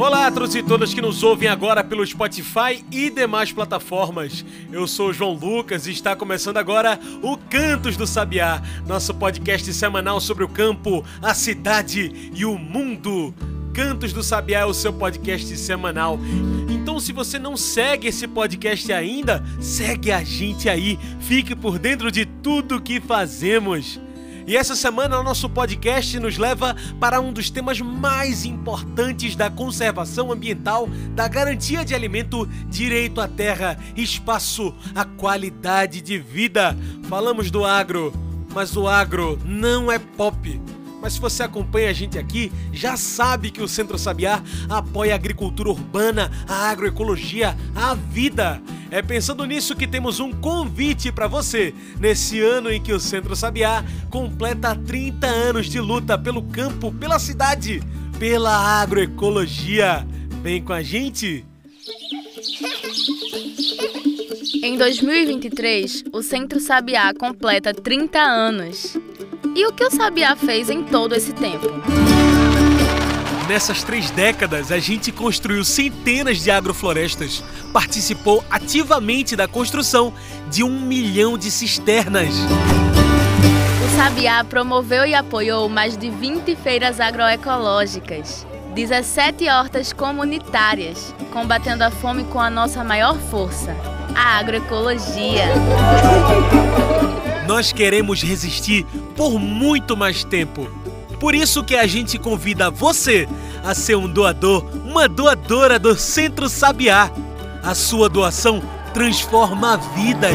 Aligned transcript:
Olá 0.00 0.30
todos 0.30 0.54
e 0.54 0.62
todas 0.62 0.94
que 0.94 1.02
nos 1.02 1.22
ouvem 1.22 1.46
agora 1.46 1.84
pelo 1.84 2.06
Spotify 2.06 2.82
e 2.90 3.10
demais 3.10 3.52
plataformas. 3.52 4.42
Eu 4.72 4.86
sou 4.86 5.10
o 5.10 5.12
João 5.12 5.34
Lucas 5.34 5.86
e 5.86 5.90
está 5.90 6.16
começando 6.16 6.56
agora 6.56 6.98
o 7.22 7.36
Cantos 7.36 7.98
do 7.98 8.06
Sabiá, 8.06 8.62
nosso 8.86 9.12
podcast 9.12 9.70
semanal 9.74 10.18
sobre 10.18 10.42
o 10.42 10.48
campo, 10.48 11.04
a 11.20 11.34
cidade 11.34 12.30
e 12.34 12.46
o 12.46 12.56
mundo. 12.56 13.34
Cantos 13.74 14.14
do 14.14 14.22
Sabiá 14.22 14.60
é 14.60 14.64
o 14.64 14.72
seu 14.72 14.90
podcast 14.90 15.54
semanal. 15.58 16.18
Então, 16.70 16.98
se 16.98 17.12
você 17.12 17.38
não 17.38 17.54
segue 17.54 18.08
esse 18.08 18.26
podcast 18.26 18.90
ainda, 18.94 19.44
segue 19.60 20.10
a 20.12 20.24
gente 20.24 20.66
aí. 20.66 20.98
Fique 21.20 21.54
por 21.54 21.78
dentro 21.78 22.10
de 22.10 22.24
tudo 22.24 22.80
que 22.80 23.02
fazemos. 23.02 24.00
E 24.50 24.56
essa 24.56 24.74
semana 24.74 25.16
o 25.16 25.22
nosso 25.22 25.48
podcast 25.48 26.18
nos 26.18 26.36
leva 26.36 26.74
para 26.98 27.20
um 27.20 27.32
dos 27.32 27.50
temas 27.50 27.80
mais 27.80 28.44
importantes 28.44 29.36
da 29.36 29.48
conservação 29.48 30.32
ambiental, 30.32 30.88
da 31.14 31.28
garantia 31.28 31.84
de 31.84 31.94
alimento, 31.94 32.48
direito 32.66 33.20
à 33.20 33.28
terra, 33.28 33.78
espaço, 33.96 34.74
a 34.92 35.04
qualidade 35.04 36.00
de 36.00 36.18
vida. 36.18 36.76
Falamos 37.08 37.48
do 37.48 37.64
agro, 37.64 38.12
mas 38.52 38.76
o 38.76 38.88
agro 38.88 39.38
não 39.44 39.88
é 39.88 40.00
pop. 40.00 40.60
Mas 41.00 41.12
se 41.12 41.20
você 41.20 41.44
acompanha 41.44 41.90
a 41.90 41.92
gente 41.92 42.18
aqui, 42.18 42.50
já 42.72 42.96
sabe 42.96 43.52
que 43.52 43.62
o 43.62 43.68
Centro 43.68 43.96
Sabiá 43.96 44.42
apoia 44.68 45.12
a 45.12 45.14
agricultura 45.14 45.70
urbana, 45.70 46.28
a 46.48 46.68
agroecologia, 46.68 47.56
a 47.72 47.94
vida. 47.94 48.60
É 48.90 49.00
pensando 49.00 49.44
nisso 49.44 49.76
que 49.76 49.86
temos 49.86 50.18
um 50.18 50.32
convite 50.32 51.12
para 51.12 51.28
você, 51.28 51.72
nesse 52.00 52.40
ano 52.40 52.72
em 52.72 52.82
que 52.82 52.92
o 52.92 52.98
Centro 52.98 53.36
Sabiá 53.36 53.84
completa 54.10 54.74
30 54.74 55.26
anos 55.26 55.66
de 55.66 55.78
luta 55.78 56.18
pelo 56.18 56.42
campo, 56.42 56.92
pela 56.92 57.18
cidade, 57.20 57.80
pela 58.18 58.52
agroecologia. 58.80 60.04
Vem 60.42 60.60
com 60.60 60.72
a 60.72 60.82
gente! 60.82 61.44
Em 64.62 64.76
2023, 64.76 66.04
o 66.12 66.20
Centro 66.20 66.58
Sabiá 66.58 67.14
completa 67.14 67.72
30 67.72 68.18
anos. 68.18 68.96
E 69.54 69.66
o 69.66 69.72
que 69.72 69.84
o 69.84 69.90
Sabiá 69.90 70.34
fez 70.34 70.68
em 70.68 70.82
todo 70.82 71.14
esse 71.14 71.32
tempo? 71.32 71.68
Nessas 73.50 73.82
três 73.82 74.12
décadas, 74.12 74.70
a 74.70 74.78
gente 74.78 75.10
construiu 75.10 75.64
centenas 75.64 76.40
de 76.40 76.52
agroflorestas, 76.52 77.42
participou 77.72 78.44
ativamente 78.48 79.34
da 79.34 79.48
construção 79.48 80.14
de 80.48 80.62
um 80.62 80.80
milhão 80.80 81.36
de 81.36 81.50
cisternas. 81.50 82.32
O 83.84 83.96
Sabiá 83.96 84.44
promoveu 84.44 85.04
e 85.04 85.16
apoiou 85.16 85.68
mais 85.68 85.96
de 85.96 86.10
20 86.10 86.54
feiras 86.54 87.00
agroecológicas, 87.00 88.46
17 88.76 89.48
hortas 89.48 89.92
comunitárias, 89.92 91.12
combatendo 91.32 91.82
a 91.82 91.90
fome 91.90 92.22
com 92.22 92.38
a 92.38 92.50
nossa 92.50 92.84
maior 92.84 93.18
força, 93.18 93.76
a 94.14 94.38
agroecologia. 94.38 95.46
Nós 97.48 97.72
queremos 97.72 98.22
resistir 98.22 98.86
por 99.16 99.40
muito 99.40 99.96
mais 99.96 100.22
tempo. 100.22 100.70
Por 101.20 101.34
isso 101.34 101.62
que 101.62 101.76
a 101.76 101.86
gente 101.86 102.18
convida 102.18 102.70
você 102.70 103.28
a 103.62 103.74
ser 103.74 103.94
um 103.94 104.08
doador, 104.08 104.64
uma 104.86 105.06
doadora 105.06 105.78
do 105.78 105.94
Centro 105.94 106.48
Sabiá. 106.48 107.10
A 107.62 107.74
sua 107.74 108.08
doação 108.08 108.62
transforma 108.94 109.76
vidas. 109.94 110.34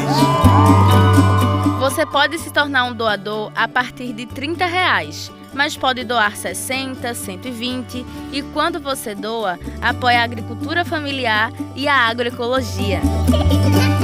Você 1.80 2.06
pode 2.06 2.38
se 2.38 2.52
tornar 2.52 2.86
um 2.86 2.94
doador 2.94 3.52
a 3.56 3.68
partir 3.68 4.14
de 4.14 4.28
30 4.28 4.68
reais, 4.68 5.32
mas 5.56 5.76
pode 5.76 6.04
doar 6.04 6.38
60, 6.38 7.16
120 7.16 8.06
e 8.32 8.44
quando 8.54 8.80
você 8.80 9.16
doa, 9.16 9.58
apoia 9.82 10.22
a 10.22 10.24
agricultura 10.24 10.86
familiar 10.86 11.52
e 11.76 11.88
a 11.88 11.96
agroecologia. 11.96 13.02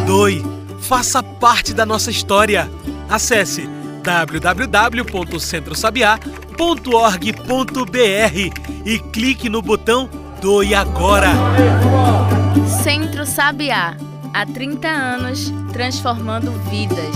Doe, 0.07 0.43
faça 0.79 1.21
parte 1.21 1.75
da 1.75 1.85
nossa 1.85 2.09
história. 2.09 2.67
Acesse 3.07 3.69
www.centrosabiá.org.br 6.61 8.85
e 8.85 8.99
clique 9.11 9.49
no 9.49 9.63
botão 9.63 10.07
Doe 10.39 10.75
Agora. 10.75 11.29
Centro 12.83 13.25
Sabiá, 13.25 13.97
há 14.31 14.45
30 14.45 14.87
anos 14.87 15.51
transformando 15.73 16.51
vidas. 16.69 17.15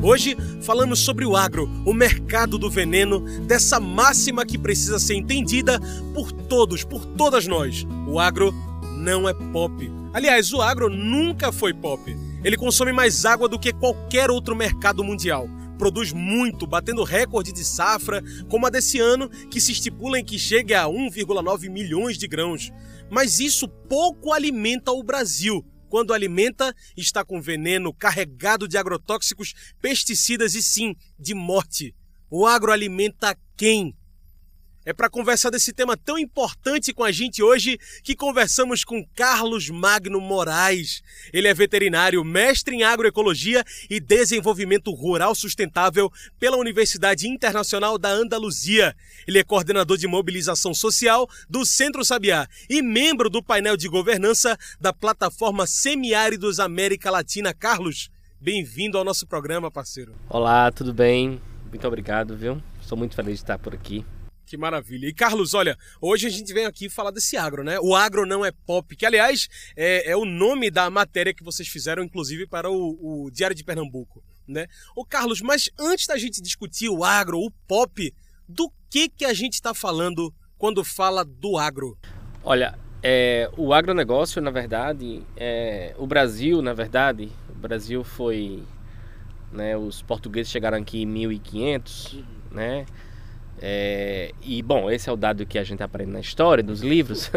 Hoje 0.00 0.36
falamos 0.62 1.00
sobre 1.00 1.24
o 1.24 1.36
agro, 1.36 1.68
o 1.84 1.92
mercado 1.92 2.56
do 2.56 2.70
veneno, 2.70 3.20
dessa 3.46 3.80
máxima 3.80 4.46
que 4.46 4.56
precisa 4.56 5.00
ser 5.00 5.14
entendida 5.14 5.80
por 6.14 6.30
todos, 6.30 6.84
por 6.84 7.04
todas 7.04 7.48
nós. 7.48 7.84
O 8.06 8.20
agro 8.20 8.54
não 8.96 9.28
é 9.28 9.34
pop. 9.34 9.99
Aliás, 10.12 10.52
o 10.52 10.60
agro 10.60 10.90
nunca 10.90 11.52
foi 11.52 11.72
pop. 11.72 12.16
Ele 12.42 12.56
consome 12.56 12.92
mais 12.92 13.24
água 13.24 13.48
do 13.48 13.58
que 13.58 13.72
qualquer 13.72 14.28
outro 14.28 14.56
mercado 14.56 15.04
mundial. 15.04 15.48
Produz 15.78 16.12
muito, 16.12 16.66
batendo 16.66 17.04
recorde 17.04 17.52
de 17.52 17.64
safra, 17.64 18.20
como 18.48 18.66
a 18.66 18.70
desse 18.70 18.98
ano, 18.98 19.28
que 19.48 19.60
se 19.60 19.70
estipula 19.70 20.18
em 20.18 20.24
que 20.24 20.38
chegue 20.38 20.74
a 20.74 20.84
1,9 20.84 21.70
milhões 21.70 22.18
de 22.18 22.26
grãos. 22.26 22.72
Mas 23.08 23.38
isso 23.38 23.68
pouco 23.68 24.32
alimenta 24.32 24.90
o 24.90 25.02
Brasil, 25.02 25.64
quando 25.88 26.12
alimenta, 26.12 26.74
está 26.96 27.24
com 27.24 27.40
veneno 27.40 27.92
carregado 27.92 28.66
de 28.66 28.76
agrotóxicos, 28.78 29.54
pesticidas 29.80 30.54
e 30.54 30.62
sim, 30.62 30.94
de 31.18 31.34
morte. 31.34 31.94
O 32.28 32.46
agro 32.46 32.72
alimenta 32.72 33.36
quem? 33.56 33.94
É 34.90 34.92
para 34.92 35.08
conversar 35.08 35.50
desse 35.50 35.72
tema 35.72 35.96
tão 35.96 36.18
importante 36.18 36.92
com 36.92 37.04
a 37.04 37.12
gente 37.12 37.40
hoje 37.44 37.78
que 38.02 38.16
conversamos 38.16 38.82
com 38.82 39.06
Carlos 39.14 39.70
Magno 39.70 40.20
Moraes. 40.20 41.00
Ele 41.32 41.46
é 41.46 41.54
veterinário, 41.54 42.24
mestre 42.24 42.74
em 42.74 42.82
agroecologia 42.82 43.62
e 43.88 44.00
desenvolvimento 44.00 44.92
rural 44.92 45.32
sustentável 45.32 46.10
pela 46.40 46.56
Universidade 46.56 47.28
Internacional 47.28 47.96
da 47.98 48.10
Andaluzia. 48.10 48.92
Ele 49.28 49.38
é 49.38 49.44
coordenador 49.44 49.96
de 49.96 50.08
mobilização 50.08 50.74
social 50.74 51.28
do 51.48 51.64
Centro 51.64 52.04
Sabiá 52.04 52.48
e 52.68 52.82
membro 52.82 53.30
do 53.30 53.40
painel 53.40 53.76
de 53.76 53.86
governança 53.86 54.58
da 54.80 54.92
plataforma 54.92 55.68
Semiáridos 55.68 56.58
América 56.58 57.12
Latina. 57.12 57.54
Carlos, 57.54 58.10
bem-vindo 58.40 58.98
ao 58.98 59.04
nosso 59.04 59.24
programa, 59.24 59.70
parceiro. 59.70 60.16
Olá, 60.28 60.68
tudo 60.72 60.92
bem? 60.92 61.40
Muito 61.70 61.86
obrigado, 61.86 62.36
viu? 62.36 62.60
Sou 62.80 62.98
muito 62.98 63.14
feliz 63.14 63.34
de 63.34 63.42
estar 63.42 63.56
por 63.56 63.72
aqui. 63.72 64.04
Que 64.50 64.56
maravilha. 64.56 65.06
E 65.06 65.14
Carlos, 65.14 65.54
olha, 65.54 65.78
hoje 66.00 66.26
a 66.26 66.28
gente 66.28 66.52
vem 66.52 66.66
aqui 66.66 66.88
falar 66.88 67.12
desse 67.12 67.36
agro, 67.36 67.62
né? 67.62 67.78
O 67.78 67.94
agro 67.94 68.26
não 68.26 68.44
é 68.44 68.50
pop, 68.50 68.96
que 68.96 69.06
aliás 69.06 69.48
é, 69.76 70.10
é 70.10 70.16
o 70.16 70.24
nome 70.24 70.72
da 70.72 70.90
matéria 70.90 71.32
que 71.32 71.44
vocês 71.44 71.68
fizeram, 71.68 72.02
inclusive, 72.02 72.48
para 72.48 72.68
o, 72.68 73.26
o 73.26 73.30
Diário 73.30 73.54
de 73.54 73.62
Pernambuco, 73.62 74.20
né? 74.48 74.66
Ô 74.96 75.04
Carlos, 75.04 75.40
mas 75.40 75.70
antes 75.78 76.08
da 76.08 76.18
gente 76.18 76.42
discutir 76.42 76.88
o 76.88 77.04
agro, 77.04 77.38
o 77.38 77.48
pop, 77.68 78.12
do 78.48 78.72
que 78.90 79.08
que 79.08 79.24
a 79.24 79.32
gente 79.32 79.52
está 79.52 79.72
falando 79.72 80.34
quando 80.58 80.82
fala 80.82 81.24
do 81.24 81.56
agro? 81.56 81.96
Olha, 82.42 82.76
é, 83.04 83.48
o 83.56 83.72
agronegócio, 83.72 84.42
na 84.42 84.50
verdade, 84.50 85.22
é, 85.36 85.94
o 85.96 86.08
Brasil, 86.08 86.60
na 86.60 86.72
verdade, 86.74 87.30
o 87.48 87.54
Brasil 87.54 88.02
foi, 88.02 88.64
né, 89.52 89.76
os 89.76 90.02
portugueses 90.02 90.50
chegaram 90.50 90.78
aqui 90.78 91.02
em 91.02 91.06
1500, 91.06 92.14
uhum. 92.14 92.24
né? 92.50 92.86
É, 93.62 94.32
e 94.40 94.62
bom, 94.62 94.90
esse 94.90 95.10
é 95.10 95.12
o 95.12 95.16
dado 95.16 95.44
que 95.44 95.58
a 95.58 95.64
gente 95.64 95.82
aprende 95.82 96.10
na 96.10 96.20
história, 96.20 96.64
nos 96.64 96.80
livros. 96.80 97.30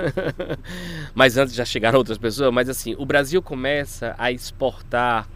mas 1.13 1.37
antes 1.37 1.53
já 1.53 1.65
chegaram 1.65 1.97
outras 1.97 2.17
pessoas. 2.17 2.53
Mas 2.53 2.69
assim, 2.69 2.95
o 2.97 3.05
Brasil 3.05 3.41
começa 3.41 4.15
a 4.17 4.31
exportar 4.31 5.27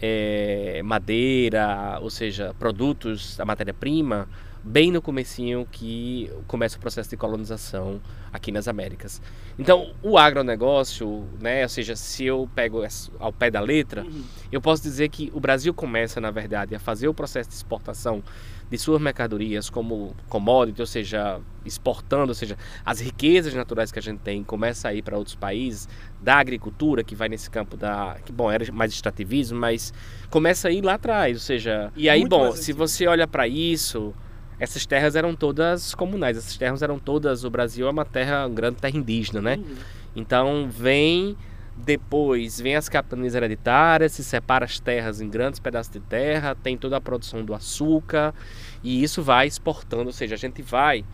é, 0.00 0.80
madeira, 0.82 1.98
ou 2.00 2.10
seja, 2.10 2.54
produtos, 2.58 3.38
a 3.38 3.44
matéria-prima, 3.44 4.26
bem 4.62 4.90
no 4.90 5.02
comecinho 5.02 5.68
que 5.70 6.30
começa 6.46 6.78
o 6.78 6.80
processo 6.80 7.10
de 7.10 7.18
colonização 7.18 8.00
aqui 8.32 8.50
nas 8.50 8.66
Américas. 8.66 9.20
Então, 9.58 9.92
o 10.02 10.16
agronegócio, 10.16 11.24
né, 11.40 11.62
ou 11.62 11.68
seja, 11.68 11.94
se 11.94 12.24
eu 12.24 12.48
pego 12.54 12.82
ao 13.20 13.32
pé 13.32 13.50
da 13.50 13.60
letra, 13.60 14.02
uhum. 14.04 14.24
eu 14.50 14.60
posso 14.60 14.82
dizer 14.82 15.10
que 15.10 15.30
o 15.34 15.38
Brasil 15.38 15.72
começa, 15.74 16.20
na 16.20 16.30
verdade, 16.30 16.74
a 16.74 16.80
fazer 16.80 17.08
o 17.08 17.14
processo 17.14 17.50
de 17.50 17.54
exportação 17.54 18.22
de 18.70 18.78
suas 18.78 19.00
mercadorias 19.00 19.68
como 19.70 20.14
commodity, 20.28 20.80
ou 20.80 20.86
seja, 20.86 21.40
exportando, 21.64 22.28
ou 22.28 22.34
seja, 22.34 22.56
as 22.84 23.00
riquezas 23.00 23.54
naturais 23.54 23.92
que 23.92 23.98
a 23.98 24.02
gente 24.02 24.20
tem 24.20 24.42
começa 24.42 24.88
a 24.88 24.94
ir 24.94 25.02
para 25.02 25.16
outros 25.16 25.36
países, 25.36 25.88
da 26.20 26.36
agricultura 26.36 27.04
que 27.04 27.14
vai 27.14 27.28
nesse 27.28 27.50
campo 27.50 27.76
da, 27.76 28.16
que 28.24 28.32
bom, 28.32 28.50
era 28.50 28.70
mais 28.72 28.92
extrativismo, 28.92 29.58
mas 29.58 29.92
começa 30.30 30.68
a 30.68 30.70
ir 30.70 30.82
lá 30.82 30.94
atrás, 30.94 31.36
ou 31.36 31.42
seja, 31.42 31.92
e 31.96 32.08
aí, 32.08 32.20
Muito 32.20 32.30
bom, 32.30 32.52
se 32.52 32.72
você 32.72 33.06
olha 33.06 33.26
para 33.26 33.46
isso, 33.46 34.14
essas 34.58 34.86
terras 34.86 35.16
eram 35.16 35.34
todas 35.34 35.94
comunais, 35.94 36.36
essas 36.36 36.56
terras 36.56 36.82
eram 36.82 36.98
todas, 36.98 37.44
o 37.44 37.50
Brasil 37.50 37.86
é 37.86 37.90
uma 37.90 38.04
terra, 38.04 38.46
uma 38.46 38.54
grande 38.54 38.76
terra 38.76 38.96
indígena, 38.96 39.40
né? 39.40 39.56
Uhum. 39.56 39.74
Então 40.16 40.68
vem 40.70 41.36
depois 41.76 42.60
vem 42.60 42.76
as 42.76 42.88
capitanias 42.88 43.34
hereditárias, 43.34 44.12
se 44.12 44.22
separa 44.22 44.64
as 44.64 44.78
terras 44.78 45.20
em 45.20 45.28
grandes 45.28 45.58
pedaços 45.58 45.92
de 45.92 46.00
terra, 46.00 46.54
tem 46.54 46.76
toda 46.76 46.96
a 46.96 47.00
produção 47.00 47.44
do 47.44 47.52
açúcar 47.52 48.34
e 48.82 49.02
isso 49.02 49.22
vai 49.22 49.46
exportando, 49.46 50.06
ou 50.06 50.12
seja, 50.12 50.34
a 50.34 50.38
gente 50.38 50.62
vai, 50.62 51.04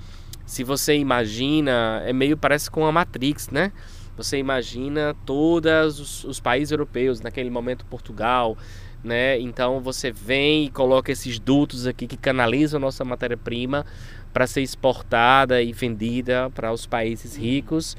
se 0.45 0.63
você 0.63 0.97
imagina, 0.97 2.03
é 2.05 2.13
meio 2.13 2.37
parece 2.37 2.71
com 2.71 2.85
a 2.85 2.93
Matrix, 2.93 3.49
né? 3.49 3.73
Você 4.17 4.37
imagina 4.37 5.17
todos 5.25 5.99
os, 5.99 6.25
os 6.25 6.41
países 6.41 6.73
europeus, 6.73 7.21
naquele 7.21 7.49
momento 7.49 7.87
Portugal, 7.87 8.59
né? 9.03 9.41
Então 9.41 9.81
você 9.81 10.13
vem 10.13 10.67
e 10.67 10.71
coloca 10.71 11.11
esses 11.11 11.39
dutos 11.39 11.87
aqui 11.87 12.07
que 12.07 12.19
canalizam 12.19 12.79
a 12.79 12.81
nossa 12.81 13.03
matéria-prima 13.03 13.87
para 14.31 14.47
ser 14.47 14.61
exportada 14.61 15.63
e 15.63 15.73
vendida 15.73 16.51
para 16.51 16.71
os 16.71 16.85
países 16.85 17.35
ricos 17.35 17.97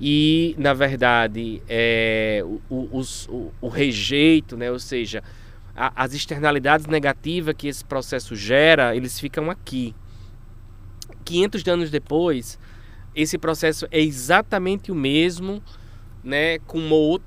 e 0.00 0.54
na 0.56 0.72
verdade 0.72 1.62
é, 1.68 2.42
o, 2.70 3.00
o, 3.00 3.52
o, 3.60 3.68
rejeito, 3.68 4.56
né? 4.56 4.70
ou 4.70 4.78
seja, 4.78 5.22
a, 5.76 6.04
as 6.04 6.14
externalidades 6.14 6.86
negativas 6.86 7.54
que 7.56 7.68
esse 7.68 7.84
processo 7.84 8.34
gera, 8.34 8.96
eles 8.96 9.20
ficam 9.20 9.50
aqui. 9.50 9.94
500 11.24 11.68
anos 11.68 11.90
depois, 11.90 12.58
esse 13.14 13.36
processo 13.36 13.86
é 13.90 14.00
exatamente 14.00 14.90
o 14.90 14.94
mesmo, 14.94 15.62
né, 16.24 16.58
com, 16.60 16.80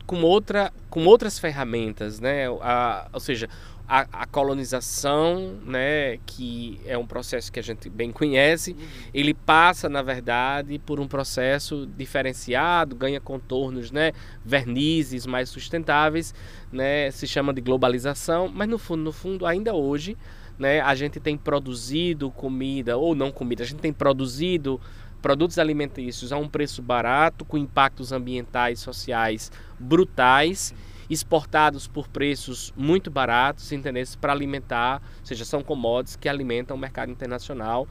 com, 0.06 0.22
outra, 0.24 0.74
com 0.90 1.06
outras 1.06 1.40
ferramentas, 1.40 2.20
né, 2.20 2.48
a, 2.62 3.08
ou 3.14 3.20
seja, 3.20 3.48
a, 3.88 4.24
a, 4.24 4.26
colonização, 4.26 5.58
né, 5.66 6.18
que 6.26 6.80
é 6.86 6.98
um 6.98 7.06
processo 7.06 7.52
que 7.52 7.60
a 7.60 7.64
gente 7.64 7.90
bem 7.90 8.12
conhece, 8.12 8.72
uhum. 8.72 8.78
ele 9.14 9.34
passa, 9.34 9.90
na 9.90 10.02
verdade, 10.02 10.80
por 10.80 11.00
um 11.00 11.08
processo 11.08 11.86
diferenciado, 11.86 12.96
ganha 12.96 13.20
contornos, 13.20 13.92
né, 13.92 14.14
vernizes 14.44 15.26
mais 15.26 15.50
sustentáveis, 15.50 16.34
né, 16.72 17.12
se 17.12 17.28
chama 17.28 17.54
de 17.54 17.62
globalização, 17.62 18.48
mas 18.48 18.70
no 18.70 18.78
fundo, 18.78 19.04
no 19.04 19.12
fundo, 19.12 19.46
ainda 19.46 19.74
hoje, 19.74 20.18
né, 20.58 20.80
a 20.80 20.96
gente 20.96 21.20
tem 21.20 21.38
produzido 21.38 22.32
comida 22.32 22.98
ou 22.98 23.14
não 23.14 23.32
comida, 23.32 23.64
a 23.64 23.68
gente 23.68 23.80
tem 23.80 23.92
produzido 23.94 24.80
produtos 25.22 25.58
alimentícios 25.58 26.32
a 26.32 26.38
um 26.38 26.48
preço 26.48 26.82
barato, 26.82 27.46
com 27.46 27.58
impactos 27.58 28.12
ambientais 28.12 28.80
sociais 28.80 29.52
brutais 29.80 30.74
exportados 31.10 31.88
por 31.88 32.08
preços 32.08 32.74
muito 32.76 33.12
baratos, 33.12 33.72
entendeu? 33.72 34.04
Para 34.20 34.34
alimentar, 34.34 35.02
ou 35.20 35.26
seja, 35.26 35.46
são 35.46 35.62
commodities 35.62 36.16
que 36.16 36.28
alimentam 36.28 36.76
o 36.76 36.80
mercado 36.80 37.12
internacional 37.12 37.88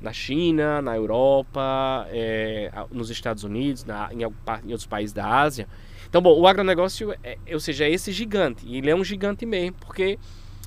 na 0.00 0.12
China, 0.12 0.82
na 0.82 0.96
Europa, 0.96 2.06
é, 2.10 2.70
nos 2.90 3.10
Estados 3.10 3.44
Unidos, 3.44 3.84
na, 3.84 4.08
em, 4.12 4.22
em, 4.22 4.70
outros 4.70 4.86
países 4.86 5.12
da 5.12 5.26
Ásia. 5.26 5.68
Então, 6.08 6.20
bom, 6.20 6.38
o 6.38 6.46
agronegócio, 6.46 7.14
é, 7.22 7.38
ou 7.52 7.60
seja, 7.60 7.84
é 7.84 7.90
esse 7.90 8.12
gigante, 8.12 8.66
e 8.66 8.78
ele 8.78 8.90
é 8.90 8.94
um 8.94 9.04
gigante 9.04 9.44
mesmo, 9.44 9.76
porque 9.80 10.18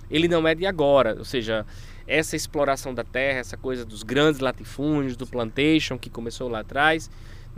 ele 0.09 0.27
não 0.27 0.47
é 0.47 0.55
de 0.55 0.65
agora, 0.65 1.15
ou 1.17 1.25
seja, 1.25 1.65
essa 2.07 2.35
exploração 2.35 2.93
da 2.93 3.03
terra, 3.03 3.39
essa 3.39 3.55
coisa 3.55 3.85
dos 3.85 4.01
grandes 4.01 4.41
latifúndios, 4.41 5.15
do 5.15 5.27
plantation 5.27 5.97
que 5.97 6.09
começou 6.09 6.49
lá 6.49 6.61
atrás, 6.61 7.09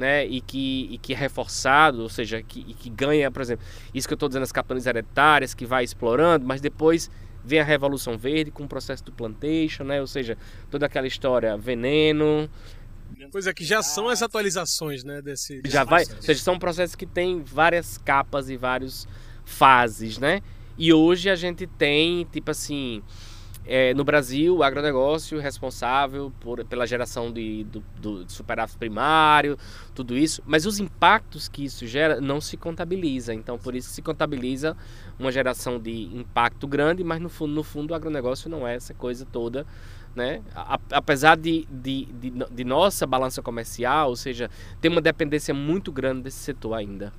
né, 0.02 0.26
e 0.26 0.42
que, 0.42 0.88
e 0.90 0.98
que 0.98 1.14
é 1.14 1.16
reforçado, 1.16 2.02
ou 2.02 2.10
seja, 2.10 2.42
que, 2.42 2.74
que 2.74 2.90
ganha, 2.90 3.30
por 3.30 3.42
exemplo, 3.44 3.64
isso 3.94 4.08
que 4.08 4.14
eu 4.14 4.16
estou 4.16 4.28
dizendo, 4.28 4.42
as 4.42 4.52
capitanias 4.52 4.88
hereditárias, 4.88 5.54
que 5.54 5.64
vai 5.64 5.84
explorando, 5.84 6.44
mas 6.44 6.60
depois 6.60 7.10
vem 7.46 7.60
a 7.60 7.64
Revolução 7.64 8.18
Verde 8.18 8.50
com 8.50 8.64
o 8.64 8.68
processo 8.68 9.04
do 9.04 9.12
plantation, 9.12 9.84
né, 9.84 10.02
ou 10.02 10.08
seja, 10.08 10.36
toda 10.72 10.88
aquela 10.88 11.06
história 11.06 11.56
veneno. 11.56 12.50
Pois 13.32 13.46
é, 13.46 13.54
que 13.54 13.64
já 13.64 13.84
são 13.84 14.10
as 14.10 14.24
atualizações, 14.24 15.04
né, 15.04 15.22
desse... 15.22 15.62
Já 15.66 15.84
vai, 15.84 16.04
ou 16.04 16.22
seja, 16.22 16.42
são 16.42 16.58
processos 16.58 16.96
que 16.96 17.06
têm 17.06 17.44
várias 17.44 18.00
capas 18.00 18.50
e 18.50 18.58
várias 18.58 19.08
fases, 19.46 20.18
né, 20.18 20.42
e 20.78 20.92
hoje 20.92 21.30
a 21.30 21.36
gente 21.36 21.68
tem, 21.68 22.26
tipo 22.32 22.50
assim, 22.50 23.04
é, 23.66 23.94
no 23.94 24.04
Brasil, 24.04 24.58
o 24.58 24.64
agronegócio 24.64 25.40
responsável 25.40 26.32
por, 26.40 26.66
pela 26.66 26.88
geração 26.88 27.32
de, 27.32 27.64
do, 27.66 27.84
do, 28.00 28.32
superávit 28.32 28.78
primário, 28.78 29.58
tudo 29.94 30.18
isso, 30.18 30.42
mas 30.46 30.66
os 30.66 30.80
impactos 30.80 31.48
que 31.48 31.66
isso 31.66 31.86
gera 31.86 32.20
não 32.20 32.42
se 32.42 32.58
contabiliza. 32.58 33.34
Então, 33.34 33.58
por 33.58 33.76
isso 33.76 33.90
se 33.90 34.02
contabiliza 34.02 34.76
uma 35.20 35.32
geração 35.32 35.80
de 35.80 36.06
impacto 36.16 36.68
grande, 36.68 37.04
mas 37.04 37.22
no 37.22 37.30
fundo, 37.30 37.54
no 37.54 37.64
fundo 37.64 37.92
o 37.92 37.96
agronegócio 37.96 38.50
não 38.50 38.68
é 38.68 38.76
essa 38.76 38.94
coisa 38.94 39.26
toda. 39.26 39.66
Né? 40.16 40.42
Apesar 40.92 41.38
de, 41.38 41.66
de, 41.72 42.06
de, 42.06 42.34
de 42.52 42.64
nossa 42.66 43.08
balança 43.08 43.42
comercial, 43.42 44.10
ou 44.10 44.16
seja, 44.16 44.50
tem 44.82 44.92
uma 44.92 45.00
dependência 45.00 45.54
muito 45.54 45.92
grande 45.92 46.24
desse 46.24 46.40
setor 46.40 46.74
ainda. 46.74 47.14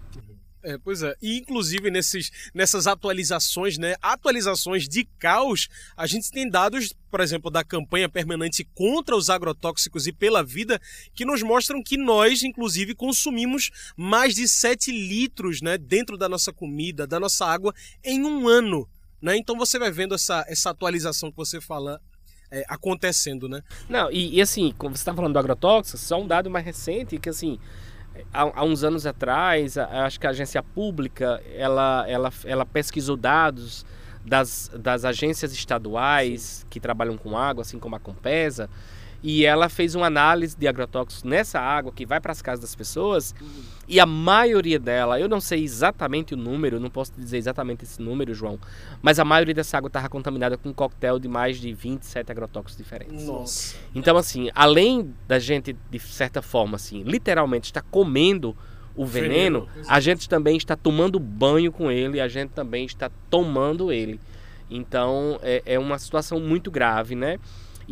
É, 0.65 0.79
pois 0.79 1.03
é. 1.03 1.15
E 1.21 1.39
inclusive 1.39 1.91
nesses, 1.91 2.31
nessas 2.55 2.87
atualizações, 2.87 3.79
né? 3.79 3.97
Atualizações 4.01 4.89
de 4.89 5.05
caos, 5.19 5.69
a 5.97 6.07
gente 6.07 6.31
tem 6.31 6.49
dados, 6.49 6.95
por 7.11 7.21
exemplo, 7.21 7.51
da 7.51 7.65
campanha 7.65 8.09
permanente 8.09 8.65
contra 8.73 9.17
os 9.17 9.29
agrotóxicos 9.29 10.07
e 10.07 10.13
pela 10.13 10.45
vida, 10.45 10.81
que 11.15 11.25
nos 11.25 11.43
mostram 11.43 11.83
que 11.83 11.97
nós, 11.97 12.45
inclusive, 12.45 12.95
consumimos 12.95 13.71
mais 13.97 14.37
de 14.37 14.47
7 14.47 14.93
litros, 14.93 15.61
né? 15.61 15.77
Dentro 15.77 16.17
da 16.17 16.29
nossa 16.29 16.53
comida, 16.53 17.07
da 17.07 17.19
nossa 17.19 17.45
água, 17.45 17.75
em 18.05 18.23
um 18.25 18.49
ano. 18.49 18.89
Né? 19.21 19.37
Então 19.37 19.57
você 19.57 19.79
vai 19.79 19.91
vendo 19.91 20.15
essa, 20.15 20.45
essa 20.49 20.71
atualização 20.71 21.31
que 21.31 21.37
você 21.37 21.61
fala 21.61 22.01
é, 22.51 22.65
acontecendo, 22.69 23.49
né? 23.49 23.63
Não, 23.89 24.11
e, 24.11 24.37
e 24.37 24.43
assim, 24.43 24.75
como 24.77 24.97
você 24.97 25.01
está 25.01 25.15
falando 25.15 25.33
do 25.33 25.39
agrotóxico, 25.39 25.97
só 25.97 26.21
um 26.21 26.27
dado 26.27 26.51
mais 26.51 26.65
recente 26.65 27.19
que 27.19 27.29
assim 27.29 27.59
há, 28.33 28.61
há, 28.61 28.65
uns 28.65 28.85
anos 28.85 29.07
atrás, 29.07 29.77
acho 29.79 30.19
que 30.19 30.27
a 30.27 30.31
agência 30.31 30.63
pública 30.63 31.43
ela, 31.55 32.05
ela, 32.09 32.33
ela 32.45 32.67
pesquisou 32.67 33.17
dados 33.17 33.85
das, 34.25 34.71
das 34.79 35.05
agências 35.05 35.53
estaduais 35.53 36.67
que 36.71 36.81
trabalham 36.81 37.17
com 37.17 37.37
água, 37.37 37.63
assim 37.63 37.79
como 37.79 37.97
a 37.97 38.01
Compesa, 38.01 38.69
e 39.23 39.45
ela 39.45 39.69
fez 39.69 39.95
uma 39.95 40.07
análise 40.07 40.57
de 40.57 40.67
agrotóxicos 40.67 41.23
nessa 41.23 41.61
água 41.61 41.93
que 41.93 42.05
vai 42.05 42.21
para 42.21 42.33
as 42.33 42.43
casas 42.43 42.61
das 42.61 42.75
pessoas 42.75 43.35
uhum. 43.41 43.49
e 43.87 44.01
a 44.01 44.07
maioria 44.07 44.79
dela, 44.79 45.21
eu 45.21 45.29
não 45.29 45.41
sei 45.41 45.63
exatamente 45.63 46.35
o 46.35 46.37
número, 46.37 46.81
não 46.81 46.91
posso 46.91 47.13
dizer 47.17 47.39
exatamente 47.39 47.85
esse 47.85 48.03
número, 48.03 48.35
João, 48.35 48.59
mas 49.01 49.19
a 49.19 49.25
maioria 49.25 49.55
dessa 49.55 49.79
água 49.79 49.87
estava 49.87 50.09
contaminada 50.09 50.59
com 50.59 50.71
um 50.71 50.73
coquetel 50.73 51.19
de 51.19 51.29
mais 51.29 51.59
de 51.59 51.73
27 51.73 52.33
agrotóxicos 52.33 52.77
diferentes. 52.77 53.25
Nossa. 53.25 53.77
Então 53.95 54.17
assim, 54.17 54.51
além 54.55 55.15
da 55.29 55.39
gente 55.39 55.77
de 55.91 55.99
certa 56.01 56.43
forma 56.43 56.77
assim, 56.77 57.03
literalmente 57.05 57.67
estar 57.67 57.83
comendo 57.83 58.57
o 58.95 59.07
veneno, 59.07 59.67
veneno, 59.67 59.89
a 59.89 60.01
gente 60.01 60.29
também 60.29 60.57
está 60.57 60.77
tomando 60.77 61.19
banho 61.19 61.73
com 61.73 61.91
ele, 61.91 62.21
a 62.21 62.29
gente 62.29 62.51
também 62.51 62.85
está 62.85 63.11
tomando 63.31 63.93
ele. 63.93 64.21
Então 64.69 65.39
é, 65.43 65.63
é 65.65 65.79
uma 65.79 65.99
situação 65.99 66.41
muito 66.41 66.71
grave, 66.71 67.15
né? 67.15 67.39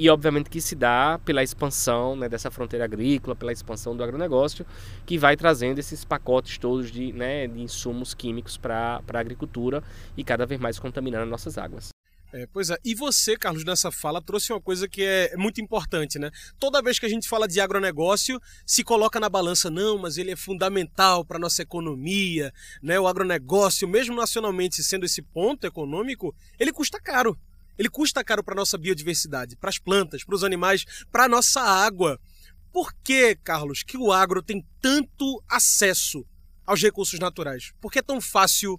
E 0.00 0.08
obviamente 0.08 0.48
que 0.48 0.62
se 0.62 0.74
dá 0.74 1.20
pela 1.26 1.42
expansão 1.42 2.16
né, 2.16 2.26
dessa 2.26 2.50
fronteira 2.50 2.86
agrícola, 2.86 3.36
pela 3.36 3.52
expansão 3.52 3.94
do 3.94 4.02
agronegócio, 4.02 4.64
que 5.04 5.18
vai 5.18 5.36
trazendo 5.36 5.78
esses 5.78 6.06
pacotes 6.06 6.56
todos 6.56 6.90
de, 6.90 7.12
né, 7.12 7.46
de 7.46 7.60
insumos 7.60 8.14
químicos 8.14 8.56
para 8.56 9.02
a 9.06 9.18
agricultura 9.18 9.84
e 10.16 10.24
cada 10.24 10.46
vez 10.46 10.58
mais 10.58 10.78
contaminando 10.78 11.30
nossas 11.30 11.58
águas. 11.58 11.90
É, 12.32 12.46
pois 12.50 12.70
é, 12.70 12.78
e 12.82 12.94
você, 12.94 13.36
Carlos, 13.36 13.62
nessa 13.62 13.90
fala 13.90 14.22
trouxe 14.22 14.54
uma 14.54 14.60
coisa 14.60 14.88
que 14.88 15.02
é 15.02 15.36
muito 15.36 15.60
importante, 15.60 16.18
né? 16.18 16.30
Toda 16.58 16.80
vez 16.80 16.98
que 16.98 17.04
a 17.04 17.08
gente 17.08 17.28
fala 17.28 17.46
de 17.46 17.60
agronegócio, 17.60 18.40
se 18.64 18.82
coloca 18.82 19.20
na 19.20 19.28
balança, 19.28 19.68
não, 19.68 19.98
mas 19.98 20.16
ele 20.16 20.30
é 20.30 20.36
fundamental 20.36 21.26
para 21.26 21.36
a 21.36 21.40
nossa 21.40 21.60
economia, 21.60 22.54
né? 22.80 22.98
O 22.98 23.06
agronegócio, 23.06 23.86
mesmo 23.86 24.16
nacionalmente 24.16 24.82
sendo 24.82 25.04
esse 25.04 25.20
ponto 25.20 25.66
econômico, 25.66 26.34
ele 26.58 26.72
custa 26.72 26.98
caro. 26.98 27.36
Ele 27.80 27.88
custa 27.88 28.22
caro 28.22 28.44
para 28.44 28.54
nossa 28.54 28.76
biodiversidade, 28.76 29.56
para 29.56 29.70
as 29.70 29.78
plantas, 29.78 30.22
para 30.22 30.34
os 30.34 30.44
animais, 30.44 30.84
para 31.10 31.24
a 31.24 31.28
nossa 31.28 31.62
água. 31.62 32.20
Por 32.70 32.92
que, 33.02 33.34
Carlos, 33.36 33.82
que 33.82 33.96
o 33.96 34.12
agro 34.12 34.42
tem 34.42 34.62
tanto 34.82 35.42
acesso 35.48 36.26
aos 36.66 36.82
recursos 36.82 37.18
naturais? 37.18 37.72
Por 37.80 37.90
que 37.90 38.00
é 38.00 38.02
tão 38.02 38.20
fácil 38.20 38.78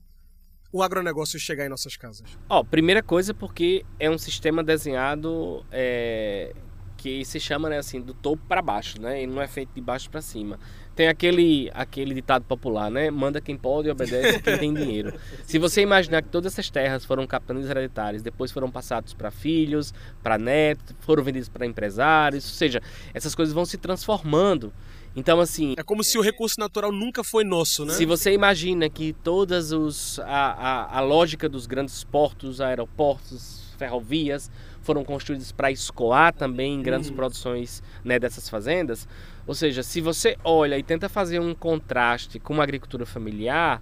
o 0.71 0.83
agronegócio 0.83 1.39
chegar 1.39 1.65
em 1.65 1.69
nossas 1.69 1.97
casas? 1.97 2.37
Ó, 2.47 2.59
oh, 2.59 2.63
primeira 2.63 3.01
coisa 3.01 3.33
porque 3.33 3.83
é 3.97 4.07
um 4.07 4.19
sistema 4.19 4.63
desenhado 4.63 5.65
é, 5.71 6.53
que 6.95 7.25
se 7.25 7.39
chama 7.39 7.69
né, 7.69 7.79
assim 7.79 7.99
do 7.99 8.13
topo 8.13 8.45
para 8.47 8.61
baixo, 8.61 9.01
né? 9.01 9.23
Ele 9.23 9.33
não 9.33 9.41
é 9.41 9.47
feito 9.47 9.73
de 9.73 9.81
baixo 9.81 10.11
para 10.11 10.21
cima. 10.21 10.59
Tem 10.95 11.07
aquele, 11.07 11.71
aquele 11.73 12.13
ditado 12.13 12.43
popular, 12.43 12.91
né? 12.91 13.09
Manda 13.09 13.39
quem 13.39 13.57
pode 13.57 13.87
e 13.87 13.91
obedece 13.91 14.39
quem 14.41 14.57
tem 14.57 14.73
dinheiro. 14.73 15.13
Se 15.45 15.57
você 15.57 15.81
imaginar 15.81 16.21
que 16.21 16.29
todas 16.29 16.53
essas 16.53 16.69
terras 16.69 17.05
foram 17.05 17.25
capitanias 17.25 17.69
hereditárias, 17.69 18.21
depois 18.21 18.51
foram 18.51 18.69
passados 18.69 19.13
para 19.13 19.31
filhos, 19.31 19.93
para 20.21 20.37
netos, 20.37 20.95
foram 20.99 21.23
vendidos 21.23 21.49
para 21.49 21.65
empresários, 21.65 22.45
ou 22.45 22.51
seja, 22.51 22.81
essas 23.13 23.33
coisas 23.33 23.53
vão 23.53 23.65
se 23.65 23.77
transformando. 23.77 24.73
Então, 25.15 25.39
assim. 25.39 25.73
É 25.77 25.83
como 25.83 26.03
se 26.03 26.17
o 26.17 26.21
recurso 26.21 26.59
natural 26.59 26.91
nunca 26.91 27.23
foi 27.23 27.43
nosso, 27.43 27.85
né? 27.85 27.93
Se 27.93 28.05
você 28.05 28.31
imagina 28.31 28.89
que 28.89 29.13
todas 29.13 29.71
os. 29.71 30.19
a, 30.19 30.25
a, 30.25 30.97
a 30.97 31.01
lógica 31.01 31.49
dos 31.49 31.65
grandes 31.65 32.03
portos, 32.03 32.61
aeroportos, 32.61 33.61
ferrovias 33.77 34.49
foram 34.81 35.03
construídas 35.03 35.51
para 35.51 35.71
escoar 35.71 36.33
também 36.33 36.81
grandes 36.81 37.09
uhum. 37.09 37.15
produções 37.15 37.83
né, 38.03 38.19
dessas 38.19 38.49
fazendas. 38.49 39.07
Ou 39.45 39.53
seja, 39.53 39.83
se 39.83 40.01
você 40.01 40.37
olha 40.43 40.77
e 40.77 40.83
tenta 40.83 41.07
fazer 41.09 41.39
um 41.39 41.53
contraste 41.53 42.39
com 42.39 42.53
uma 42.53 42.63
agricultura 42.63 43.05
familiar, 43.05 43.81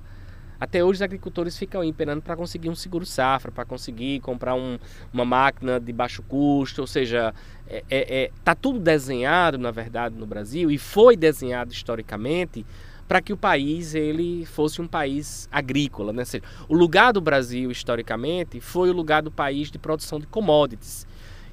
até 0.59 0.83
hoje 0.83 0.97
os 0.97 1.01
agricultores 1.01 1.57
ficam 1.57 1.83
imperando 1.83 2.21
para 2.21 2.35
conseguir 2.35 2.69
um 2.69 2.75
seguro 2.75 3.05
safra, 3.05 3.51
para 3.51 3.63
conseguir 3.63 4.19
comprar 4.19 4.55
um, 4.55 4.77
uma 5.13 5.23
máquina 5.23 5.79
de 5.79 5.93
baixo 5.93 6.21
custo, 6.23 6.81
ou 6.81 6.87
seja, 6.87 7.33
é, 7.67 7.83
é, 7.89 8.23
é, 8.23 8.31
tá 8.43 8.53
tudo 8.53 8.77
desenhado 8.77 9.57
na 9.57 9.71
verdade 9.71 10.15
no 10.15 10.25
Brasil 10.25 10.69
e 10.69 10.77
foi 10.77 11.15
desenhado 11.15 11.71
historicamente 11.71 12.65
para 13.09 13.21
que 13.21 13.33
o 13.33 13.37
país 13.37 13.95
ele 13.95 14.45
fosse 14.45 14.79
um 14.79 14.87
país 14.87 15.49
agrícola, 15.51 16.13
né? 16.13 16.23
Seja, 16.23 16.43
o 16.67 16.75
lugar 16.75 17.11
do 17.11 17.19
Brasil 17.19 17.71
historicamente 17.71 18.61
foi 18.61 18.91
o 18.91 18.93
lugar 18.93 19.23
do 19.23 19.31
país 19.31 19.71
de 19.71 19.79
produção 19.79 20.19
de 20.19 20.27
commodities. 20.27 21.07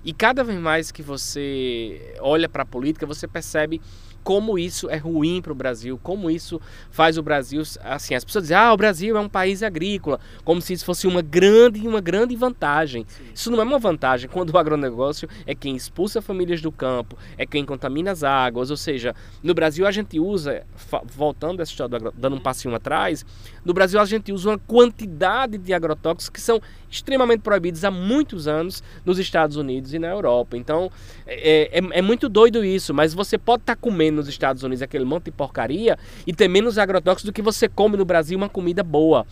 E 0.04 0.12
cada 0.12 0.44
vez 0.44 0.60
mais 0.60 0.92
que 0.92 1.02
você 1.02 2.14
olha 2.20 2.46
para 2.46 2.62
a 2.62 2.66
política, 2.66 3.06
você 3.06 3.26
percebe 3.26 3.80
como 4.26 4.59
isso 4.59 4.90
é 4.90 4.97
ruim 4.97 5.40
para 5.40 5.52
o 5.52 5.54
Brasil, 5.54 6.00
como 6.02 6.28
isso 6.28 6.61
faz 6.90 7.16
o 7.16 7.23
Brasil, 7.23 7.62
assim, 7.85 8.12
as 8.12 8.25
pessoas 8.25 8.42
dizem, 8.42 8.56
ah, 8.56 8.73
o 8.73 8.76
Brasil 8.76 9.16
é 9.16 9.21
um 9.21 9.28
país 9.28 9.62
agrícola, 9.62 10.18
como 10.42 10.61
se 10.61 10.73
isso 10.73 10.85
fosse 10.85 11.06
uma 11.06 11.23
grande, 11.23 11.87
uma 11.87 12.00
grande 12.00 12.35
vantagem. 12.35 13.06
Sim. 13.06 13.23
Isso 13.33 13.52
não 13.52 13.61
é 13.61 13.62
uma 13.62 13.78
vantagem 13.78 14.28
quando 14.28 14.50
o 14.50 14.59
agronegócio 14.59 15.28
é 15.47 15.54
quem 15.54 15.76
expulsa 15.76 16.21
famílias 16.21 16.61
do 16.61 16.73
campo, 16.73 17.16
é 17.38 17.47
quem 17.47 17.64
contamina 17.64 18.11
as 18.11 18.25
águas, 18.25 18.68
ou 18.68 18.76
seja, 18.76 19.14
no 19.45 19.54
Brasil 19.54 19.87
a 19.87 19.92
gente 19.92 20.18
usa, 20.18 20.66
voltando 21.04 21.62
essa 21.62 21.71
história, 21.71 22.11
dando 22.12 22.35
um 22.35 22.40
passinho 22.40 22.75
atrás, 22.75 23.25
no 23.64 23.73
Brasil 23.73 24.00
a 24.00 24.04
gente 24.04 24.33
usa 24.33 24.50
uma 24.50 24.59
quantidade 24.59 25.56
de 25.56 25.73
agrotóxicos 25.73 26.30
que 26.30 26.40
são 26.40 26.61
extremamente 26.90 27.42
proibidos 27.42 27.85
há 27.85 27.92
muitos 27.92 28.49
anos 28.49 28.83
nos 29.04 29.21
Estados 29.21 29.56
Unidos 29.56 29.95
e 29.95 30.00
na 30.00 30.09
Europa. 30.09 30.56
Então, 30.56 30.90
é, 31.26 31.78
é, 31.78 31.99
é 31.99 32.02
muito 32.02 32.28
doido 32.28 32.64
isso, 32.64 32.92
mas 32.92 33.14
você 33.14 33.38
pode 33.38 33.62
estar 33.62 33.76
tá 33.76 33.80
comendo 33.80 34.15
nos 34.16 34.28
Estados 34.28 34.62
Unidos 34.62 34.82
aquele 34.82 35.04
monte 35.04 35.26
de 35.26 35.30
porcaria 35.30 35.99
e 36.26 36.32
ter 36.32 36.49
menos 36.49 36.78
agrotóxicos 36.78 37.25
do 37.25 37.32
que 37.32 37.42
você 37.42 37.68
come 37.68 37.96
no 37.96 38.04
Brasil 38.04 38.37
uma 38.37 38.49
comida 38.49 38.82
boa. 38.82 39.26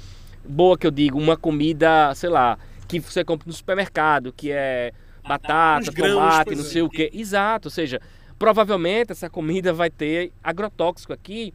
Boa 0.46 0.76
que 0.76 0.86
eu 0.86 0.90
digo, 0.90 1.18
uma 1.18 1.36
comida, 1.36 2.14
sei 2.14 2.28
lá, 2.28 2.58
que 2.86 3.00
você 3.00 3.24
compra 3.24 3.46
no 3.46 3.52
supermercado, 3.52 4.32
que 4.32 4.52
é 4.52 4.92
batata, 5.26 5.90
tomate, 5.92 6.54
não 6.54 6.62
sei 6.62 6.82
o 6.82 6.88
que. 6.88 7.10
Exato, 7.12 7.68
ou 7.68 7.70
seja, 7.70 8.00
provavelmente 8.38 9.12
essa 9.12 9.30
comida 9.30 9.72
vai 9.72 9.90
ter 9.90 10.30
agrotóxico 10.42 11.12
aqui 11.12 11.52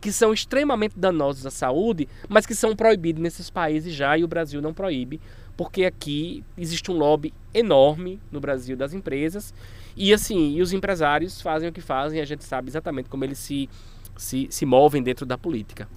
que 0.00 0.12
são 0.12 0.32
extremamente 0.32 0.94
danosos 0.96 1.44
à 1.44 1.50
saúde, 1.50 2.08
mas 2.28 2.46
que 2.46 2.54
são 2.54 2.76
proibidos 2.76 3.20
nesses 3.20 3.50
países 3.50 3.92
já 3.92 4.16
e 4.16 4.22
o 4.22 4.28
Brasil 4.28 4.62
não 4.62 4.72
proíbe, 4.72 5.20
porque 5.56 5.84
aqui 5.84 6.44
existe 6.56 6.90
um 6.90 6.96
lobby 6.96 7.34
enorme 7.52 8.20
no 8.30 8.40
Brasil 8.40 8.76
das 8.76 8.92
empresas 8.92 9.52
e 9.98 10.14
assim, 10.14 10.54
e 10.56 10.62
os 10.62 10.72
empresários 10.72 11.40
fazem 11.40 11.68
o 11.68 11.72
que 11.72 11.80
fazem, 11.80 12.20
a 12.20 12.24
gente 12.24 12.44
sabe 12.44 12.70
exatamente 12.70 13.08
como 13.08 13.24
eles 13.24 13.38
se, 13.38 13.68
se, 14.16 14.46
se 14.50 14.64
movem 14.64 15.02
dentro 15.02 15.26
da 15.26 15.36
política. 15.36 15.88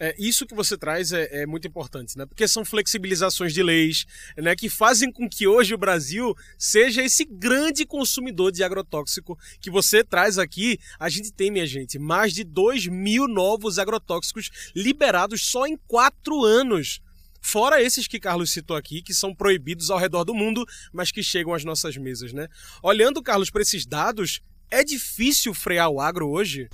É, 0.00 0.14
isso 0.16 0.46
que 0.46 0.54
você 0.54 0.78
traz 0.78 1.12
é, 1.12 1.42
é, 1.42 1.46
muito 1.46 1.66
importante, 1.66 2.16
né? 2.16 2.24
Porque 2.24 2.46
são 2.46 2.64
flexibilizações 2.64 3.52
de 3.52 3.62
leis, 3.62 4.06
né? 4.36 4.54
Que 4.54 4.68
fazem 4.68 5.10
com 5.10 5.28
que 5.28 5.46
hoje 5.46 5.74
o 5.74 5.78
Brasil 5.78 6.36
seja 6.56 7.02
esse 7.02 7.24
grande 7.24 7.84
consumidor 7.84 8.52
de 8.52 8.62
agrotóxico 8.62 9.36
que 9.60 9.70
você 9.70 10.04
traz 10.04 10.38
aqui. 10.38 10.78
A 11.00 11.08
gente 11.08 11.32
tem, 11.32 11.50
minha 11.50 11.66
gente, 11.66 11.98
mais 11.98 12.32
de 12.32 12.44
2 12.44 12.86
mil 12.86 13.26
novos 13.26 13.78
agrotóxicos 13.78 14.50
liberados 14.74 15.44
só 15.44 15.66
em 15.66 15.76
quatro 15.88 16.44
anos. 16.44 17.00
Fora 17.40 17.82
esses 17.82 18.06
que 18.06 18.18
Carlos 18.18 18.50
citou 18.50 18.76
aqui, 18.76 19.00
que 19.00 19.14
são 19.14 19.34
proibidos 19.34 19.90
ao 19.90 19.98
redor 19.98 20.24
do 20.24 20.34
mundo, 20.34 20.66
mas 20.92 21.10
que 21.10 21.22
chegam 21.22 21.54
às 21.54 21.64
nossas 21.64 21.96
mesas, 21.96 22.32
né? 22.32 22.48
Olhando, 22.82 23.22
Carlos, 23.22 23.50
para 23.50 23.62
esses 23.62 23.86
dados, 23.86 24.40
é 24.70 24.84
difícil 24.84 25.54
frear 25.54 25.88
o 25.88 26.00
agro 26.00 26.28
hoje? 26.28 26.68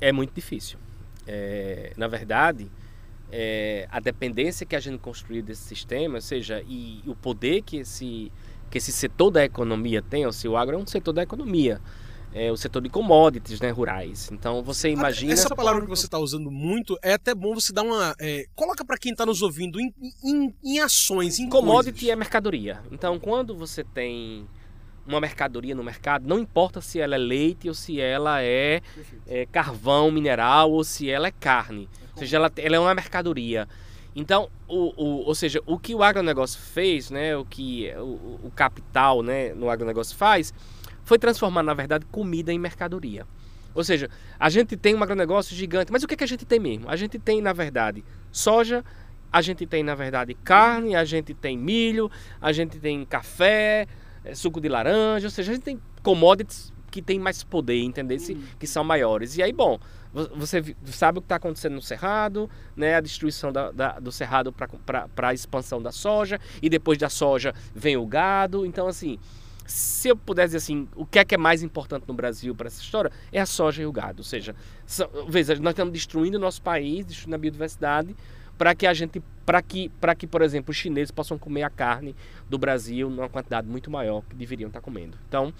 É 0.00 0.12
muito 0.12 0.32
difícil. 0.32 0.78
É, 1.26 1.92
na 1.96 2.06
verdade, 2.06 2.70
é, 3.30 3.88
a 3.90 4.00
dependência 4.00 4.64
que 4.64 4.76
a 4.76 4.80
gente 4.80 4.98
construiu 4.98 5.42
desse 5.42 5.62
sistema, 5.62 6.16
ou 6.16 6.20
seja, 6.20 6.62
e 6.66 7.02
o 7.06 7.14
poder 7.14 7.62
que 7.62 7.78
esse, 7.78 8.30
que 8.70 8.78
esse 8.78 8.92
setor 8.92 9.30
da 9.30 9.44
economia 9.44 10.00
tem, 10.02 10.24
ou 10.24 10.32
seja, 10.32 10.50
o 10.50 10.56
agro 10.56 10.76
é 10.76 10.78
um 10.78 10.86
setor 10.86 11.12
da 11.12 11.22
economia 11.22 11.80
é, 12.34 12.50
o 12.50 12.56
setor 12.56 12.82
de 12.82 12.88
commodities 12.88 13.60
né, 13.60 13.70
rurais. 13.70 14.28
Então 14.32 14.62
você 14.62 14.90
imagina. 14.90 15.32
Essa 15.32 15.54
palavra 15.54 15.82
que 15.82 15.88
você 15.88 16.06
está 16.06 16.18
usando 16.18 16.50
muito 16.50 16.98
é 17.00 17.14
até 17.14 17.32
bom 17.32 17.54
você 17.54 17.72
dar 17.72 17.84
uma. 17.84 18.14
É, 18.18 18.46
coloca 18.56 18.84
para 18.84 18.98
quem 18.98 19.12
está 19.12 19.24
nos 19.24 19.40
ouvindo 19.40 19.80
em, 19.80 19.94
em, 20.22 20.54
em 20.62 20.80
ações, 20.80 21.38
em 21.38 21.48
Commodity 21.48 21.92
coisas. 21.92 22.10
é 22.10 22.16
mercadoria. 22.16 22.82
Então 22.90 23.20
quando 23.20 23.56
você 23.56 23.84
tem 23.84 24.46
uma 25.06 25.20
mercadoria 25.20 25.74
no 25.74 25.84
mercado, 25.84 26.26
não 26.26 26.38
importa 26.38 26.80
se 26.80 26.98
ela 26.98 27.14
é 27.14 27.18
leite 27.18 27.68
ou 27.68 27.74
se 27.74 28.00
ela 28.00 28.42
é, 28.42 28.80
é 29.28 29.46
carvão 29.46 30.10
mineral 30.10 30.72
ou 30.72 30.82
se 30.82 31.08
ela 31.08 31.28
é 31.28 31.30
carne. 31.30 31.88
Ou 32.12 32.18
seja, 32.18 32.36
ela, 32.36 32.50
ela 32.56 32.76
é 32.76 32.78
uma 32.80 32.94
mercadoria. 32.94 33.68
Então, 34.16 34.48
o, 34.68 34.94
o, 34.96 35.26
ou 35.26 35.34
seja, 35.34 35.60
o 35.66 35.78
que 35.78 35.94
o 35.94 36.02
agronegócio 36.02 36.60
fez, 36.60 37.10
né, 37.10 37.36
o 37.36 37.44
que 37.44 37.92
o, 37.96 38.40
o 38.44 38.52
capital 38.54 39.22
né, 39.22 39.52
no 39.52 39.68
agronegócio 39.68 40.16
faz, 40.16 40.54
foi 41.04 41.18
transformar, 41.18 41.62
na 41.62 41.74
verdade, 41.74 42.06
comida 42.06 42.52
em 42.52 42.58
mercadoria. 42.58 43.26
Ou 43.74 43.82
seja, 43.82 44.08
a 44.38 44.48
gente 44.48 44.76
tem 44.76 44.94
um 44.94 45.02
agronegócio 45.02 45.54
gigante, 45.54 45.90
mas 45.90 46.02
o 46.02 46.06
que, 46.06 46.14
é 46.14 46.16
que 46.16 46.24
a 46.24 46.28
gente 46.28 46.44
tem 46.44 46.60
mesmo? 46.60 46.88
A 46.88 46.96
gente 46.96 47.18
tem, 47.18 47.42
na 47.42 47.52
verdade, 47.52 48.04
soja, 48.30 48.84
a 49.32 49.42
gente 49.42 49.66
tem, 49.66 49.82
na 49.82 49.96
verdade, 49.96 50.34
carne, 50.44 50.94
a 50.94 51.04
gente 51.04 51.34
tem 51.34 51.58
milho, 51.58 52.10
a 52.40 52.52
gente 52.52 52.78
tem 52.78 53.04
café, 53.04 53.86
eh, 54.24 54.34
suco 54.34 54.60
de 54.60 54.68
laranja, 54.68 55.26
ou 55.26 55.30
seja, 55.30 55.50
a 55.50 55.54
gente 55.56 55.64
tem 55.64 55.80
commodities 56.02 56.72
que 56.88 57.02
tem 57.02 57.18
mais 57.18 57.42
poder, 57.42 57.80
entender? 57.80 58.18
Uhum. 58.30 58.44
Que 58.56 58.68
são 58.68 58.84
maiores. 58.84 59.36
E 59.36 59.42
aí, 59.42 59.52
bom, 59.52 59.80
você 60.36 60.76
sabe 60.84 61.18
o 61.18 61.20
que 61.20 61.26
está 61.26 61.34
acontecendo 61.34 61.74
no 61.74 61.82
Cerrado, 61.82 62.48
né? 62.76 62.94
A 62.94 63.00
destruição 63.00 63.52
da, 63.52 63.72
da, 63.72 63.98
do 63.98 64.12
Cerrado 64.12 64.52
para 64.52 65.08
a 65.16 65.34
expansão 65.34 65.82
da 65.82 65.90
soja, 65.90 66.40
e 66.62 66.70
depois 66.70 66.96
da 66.96 67.08
soja 67.08 67.52
vem 67.74 67.96
o 67.96 68.06
gado. 68.06 68.64
Então, 68.64 68.86
assim, 68.86 69.18
se 69.66 70.08
eu 70.08 70.16
pudesse 70.16 70.48
dizer 70.48 70.58
assim, 70.58 70.88
o 70.94 71.06
que 71.06 71.18
é 71.18 71.24
que 71.24 71.34
é 71.34 71.38
mais 71.38 71.62
importante 71.62 72.04
no 72.06 72.14
Brasil 72.14 72.54
para 72.54 72.66
essa 72.66 72.80
história, 72.80 73.10
é 73.32 73.40
a 73.40 73.46
soja 73.46 73.82
e 73.82 73.86
o 73.86 73.92
gado. 73.92 74.20
Ou 74.20 74.24
seja, 74.24 74.54
veja, 75.28 75.54
nós 75.56 75.72
estamos 75.72 75.92
destruindo 75.92 76.36
o 76.36 76.40
nosso 76.40 76.60
país, 76.60 77.04
destruindo 77.06 77.36
a 77.36 77.38
biodiversidade, 77.38 78.14
para 78.58 78.74
que 78.74 78.86
a 78.86 78.94
gente, 78.94 79.22
para 79.44 79.62
que, 79.62 79.88
para 80.00 80.14
que, 80.14 80.26
por 80.26 80.42
exemplo, 80.42 80.70
os 80.70 80.76
chineses 80.76 81.10
possam 81.10 81.38
comer 81.38 81.62
a 81.62 81.70
carne 81.70 82.14
do 82.48 82.58
Brasil 82.58 83.10
numa 83.10 83.28
quantidade 83.28 83.66
muito 83.66 83.90
maior 83.90 84.22
que 84.28 84.36
deveriam 84.36 84.68
estar 84.68 84.80
comendo. 84.80 85.18
Então, 85.28 85.52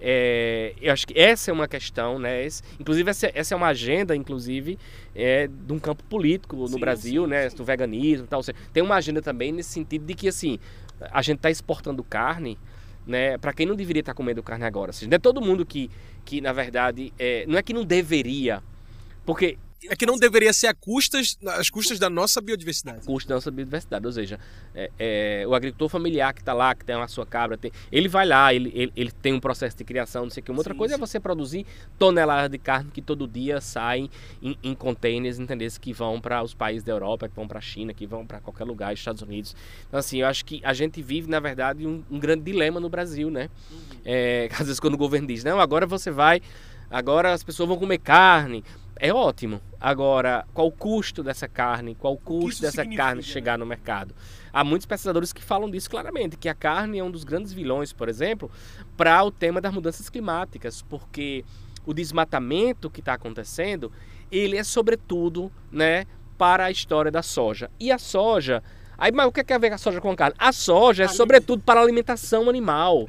é, 0.00 0.74
eu 0.80 0.92
acho 0.92 1.06
que 1.06 1.18
essa 1.18 1.50
é 1.50 1.54
uma 1.54 1.68
questão, 1.68 2.18
né? 2.18 2.44
Esse, 2.44 2.62
inclusive 2.78 3.08
essa, 3.08 3.30
essa, 3.32 3.54
é 3.54 3.56
uma 3.56 3.68
agenda, 3.68 4.14
inclusive, 4.14 4.78
é, 5.14 5.46
de 5.46 5.72
um 5.72 5.78
campo 5.78 6.02
político 6.04 6.56
no 6.56 6.68
sim, 6.68 6.80
Brasil, 6.80 7.24
sim, 7.24 7.30
né? 7.30 7.48
Sim. 7.48 7.56
Do 7.56 7.64
veganismo, 7.64 8.24
e 8.26 8.28
tal. 8.28 8.42
Seja, 8.42 8.58
tem 8.72 8.82
uma 8.82 8.96
agenda 8.96 9.22
também 9.22 9.52
nesse 9.52 9.70
sentido 9.70 10.04
de 10.04 10.14
que 10.14 10.28
assim 10.28 10.58
a 11.10 11.22
gente 11.22 11.38
está 11.38 11.50
exportando 11.50 12.02
carne 12.04 12.58
né? 13.06 13.38
Para 13.38 13.52
quem 13.52 13.66
não 13.66 13.74
deveria 13.74 14.00
estar 14.00 14.14
comendo 14.14 14.42
carne 14.42 14.64
agora. 14.64 14.90
Ou 14.90 14.92
seja, 14.92 15.08
não 15.08 15.16
é 15.16 15.18
todo 15.18 15.40
mundo 15.40 15.64
que, 15.64 15.90
que 16.24 16.40
na 16.40 16.52
verdade, 16.52 17.12
é, 17.18 17.44
não 17.46 17.58
é 17.58 17.62
que 17.62 17.72
não 17.72 17.84
deveria, 17.84 18.62
porque 19.24 19.58
é 19.88 19.96
que 19.96 20.06
não 20.06 20.16
deveria 20.16 20.52
ser 20.52 20.68
a 20.68 20.74
custas, 20.74 21.38
as 21.46 21.68
custas 21.68 21.98
da 21.98 22.08
nossa 22.08 22.40
biodiversidade. 22.40 23.06
Custo 23.06 23.28
da 23.28 23.34
nossa 23.36 23.50
biodiversidade, 23.50 24.06
ou 24.06 24.12
seja, 24.12 24.38
é, 24.74 24.90
é, 24.98 25.44
o 25.46 25.54
agricultor 25.54 25.88
familiar 25.88 26.32
que 26.32 26.40
está 26.40 26.52
lá, 26.52 26.74
que 26.74 26.84
tem 26.84 26.94
a 26.94 27.08
sua 27.08 27.26
cabra, 27.26 27.56
tem, 27.56 27.70
ele 27.90 28.08
vai 28.08 28.26
lá, 28.26 28.52
ele, 28.52 28.70
ele, 28.74 28.92
ele, 28.96 29.10
tem 29.10 29.32
um 29.32 29.40
processo 29.40 29.76
de 29.76 29.84
criação, 29.84 30.24
não 30.24 30.30
sei 30.30 30.40
o 30.40 30.44
que. 30.44 30.50
Uma 30.50 30.60
outra 30.60 30.72
sim, 30.72 30.78
coisa 30.78 30.94
é 30.94 30.96
sim. 30.96 31.02
é 31.02 31.06
você 31.06 31.20
produzir 31.20 31.66
toneladas 31.98 32.50
de 32.50 32.58
carne 32.58 32.90
que 32.90 33.02
todo 33.02 33.26
dia 33.26 33.60
saem 33.60 34.10
em, 34.42 34.56
em 34.62 34.74
containers, 34.74 35.38
entendeu? 35.38 35.68
Que 35.80 35.92
vão 35.92 36.20
para 36.20 36.42
os 36.42 36.54
países 36.54 36.82
da 36.82 36.92
Europa, 36.92 37.28
que 37.28 37.34
vão 37.34 37.48
para 37.48 37.58
a 37.58 37.62
China, 37.62 37.92
que 37.92 38.06
vão 38.06 38.26
para 38.26 38.40
qualquer 38.40 38.64
lugar, 38.64 38.92
Estados 38.92 39.22
Unidos. 39.22 39.54
Então, 39.88 39.98
assim, 39.98 40.20
eu 40.20 40.26
acho 40.26 40.44
que 40.44 40.60
a 40.64 40.72
gente 40.72 41.02
vive, 41.02 41.28
na 41.28 41.40
verdade, 41.40 41.86
um, 41.86 42.02
um 42.10 42.18
grande 42.18 42.44
dilema 42.44 42.80
no 42.80 42.88
Brasil, 42.88 43.30
né? 43.30 43.48
Uhum. 43.70 43.78
É, 44.04 44.48
às 44.52 44.66
vezes 44.66 44.80
quando 44.80 44.94
o 44.94 44.98
governo 44.98 45.26
diz, 45.26 45.44
não, 45.44 45.60
agora 45.60 45.86
você 45.86 46.10
vai, 46.10 46.40
agora 46.90 47.32
as 47.32 47.42
pessoas 47.42 47.68
vão 47.68 47.78
comer 47.78 47.98
carne 47.98 48.62
é 48.96 49.12
ótimo. 49.12 49.60
Agora, 49.80 50.46
qual 50.54 50.68
o 50.68 50.72
custo 50.72 51.22
dessa 51.22 51.48
carne? 51.48 51.94
Qual 51.94 52.14
o 52.14 52.18
custo 52.18 52.62
dessa 52.62 52.86
carne 52.86 53.22
chegar 53.22 53.58
no 53.58 53.66
mercado? 53.66 54.14
Há 54.52 54.62
muitos 54.62 54.86
pesquisadores 54.86 55.32
que 55.32 55.42
falam 55.42 55.70
disso 55.70 55.90
claramente, 55.90 56.36
que 56.36 56.48
a 56.48 56.54
carne 56.54 56.98
é 56.98 57.04
um 57.04 57.10
dos 57.10 57.24
grandes 57.24 57.52
vilões, 57.52 57.92
por 57.92 58.08
exemplo, 58.08 58.50
para 58.96 59.22
o 59.22 59.30
tema 59.30 59.60
das 59.60 59.72
mudanças 59.72 60.08
climáticas, 60.08 60.82
porque 60.82 61.44
o 61.84 61.92
desmatamento 61.92 62.88
que 62.88 63.00
está 63.00 63.14
acontecendo, 63.14 63.92
ele 64.30 64.56
é 64.56 64.64
sobretudo, 64.64 65.50
né, 65.70 66.06
para 66.38 66.64
a 66.64 66.70
história 66.70 67.10
da 67.10 67.22
soja. 67.22 67.70
E 67.78 67.90
a 67.90 67.98
soja, 67.98 68.62
aí 68.96 69.12
mas 69.12 69.26
o 69.26 69.32
que 69.32 69.52
é 69.52 69.56
a 69.56 69.58
ver 69.58 69.72
a 69.72 69.78
soja 69.78 70.00
com 70.00 70.10
a 70.10 70.16
carne? 70.16 70.36
A 70.38 70.52
soja 70.52 71.04
é 71.04 71.08
sobretudo 71.08 71.62
para 71.62 71.80
a 71.80 71.82
alimentação 71.82 72.48
animal, 72.48 73.08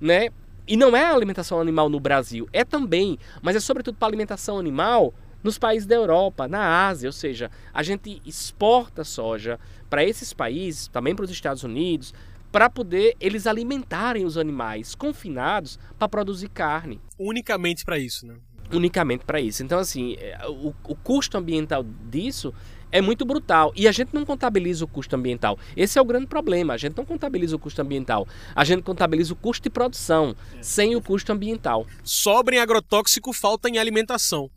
né? 0.00 0.30
E 0.70 0.76
não 0.76 0.96
é 0.96 1.02
a 1.02 1.12
alimentação 1.12 1.60
animal 1.60 1.88
no 1.88 1.98
Brasil, 1.98 2.48
é 2.52 2.64
também, 2.64 3.18
mas 3.42 3.56
é 3.56 3.60
sobretudo 3.60 3.96
para 3.98 4.06
a 4.06 4.10
alimentação 4.10 4.56
animal 4.56 5.12
nos 5.42 5.58
países 5.58 5.84
da 5.84 5.96
Europa, 5.96 6.46
na 6.46 6.86
Ásia, 6.86 7.08
ou 7.08 7.12
seja, 7.12 7.50
a 7.74 7.82
gente 7.82 8.22
exporta 8.24 9.02
soja 9.02 9.58
para 9.88 10.04
esses 10.04 10.32
países, 10.32 10.86
também 10.86 11.12
para 11.12 11.24
os 11.24 11.30
Estados 11.32 11.64
Unidos, 11.64 12.14
para 12.52 12.70
poder 12.70 13.16
eles 13.18 13.48
alimentarem 13.48 14.24
os 14.24 14.38
animais 14.38 14.94
confinados 14.94 15.76
para 15.98 16.08
produzir 16.08 16.48
carne. 16.48 17.00
Unicamente 17.18 17.84
para 17.84 17.98
isso, 17.98 18.24
né? 18.24 18.36
Unicamente 18.72 19.24
para 19.24 19.40
isso. 19.40 19.64
Então, 19.64 19.80
assim, 19.80 20.14
é, 20.20 20.38
o, 20.46 20.72
o 20.84 20.94
custo 20.94 21.36
ambiental 21.36 21.84
disso 22.08 22.54
é 22.92 23.00
muito 23.00 23.24
brutal. 23.24 23.72
E 23.76 23.86
a 23.86 23.92
gente 23.92 24.14
não 24.14 24.24
contabiliza 24.24 24.84
o 24.84 24.88
custo 24.88 25.14
ambiental. 25.16 25.58
Esse 25.76 25.98
é 25.98 26.02
o 26.02 26.04
grande 26.04 26.26
problema. 26.26 26.74
A 26.74 26.76
gente 26.76 26.96
não 26.96 27.04
contabiliza 27.04 27.56
o 27.56 27.58
custo 27.58 27.80
ambiental. 27.82 28.26
A 28.54 28.64
gente 28.64 28.82
contabiliza 28.82 29.32
o 29.32 29.36
custo 29.36 29.62
de 29.64 29.70
produção, 29.70 30.34
é. 30.56 30.62
sem 30.62 30.96
o 30.96 31.02
custo 31.02 31.32
ambiental. 31.32 31.86
Sobra 32.02 32.56
em 32.56 32.58
agrotóxico, 32.58 33.32
falta 33.32 33.68
em 33.68 33.78
alimentação. 33.78 34.50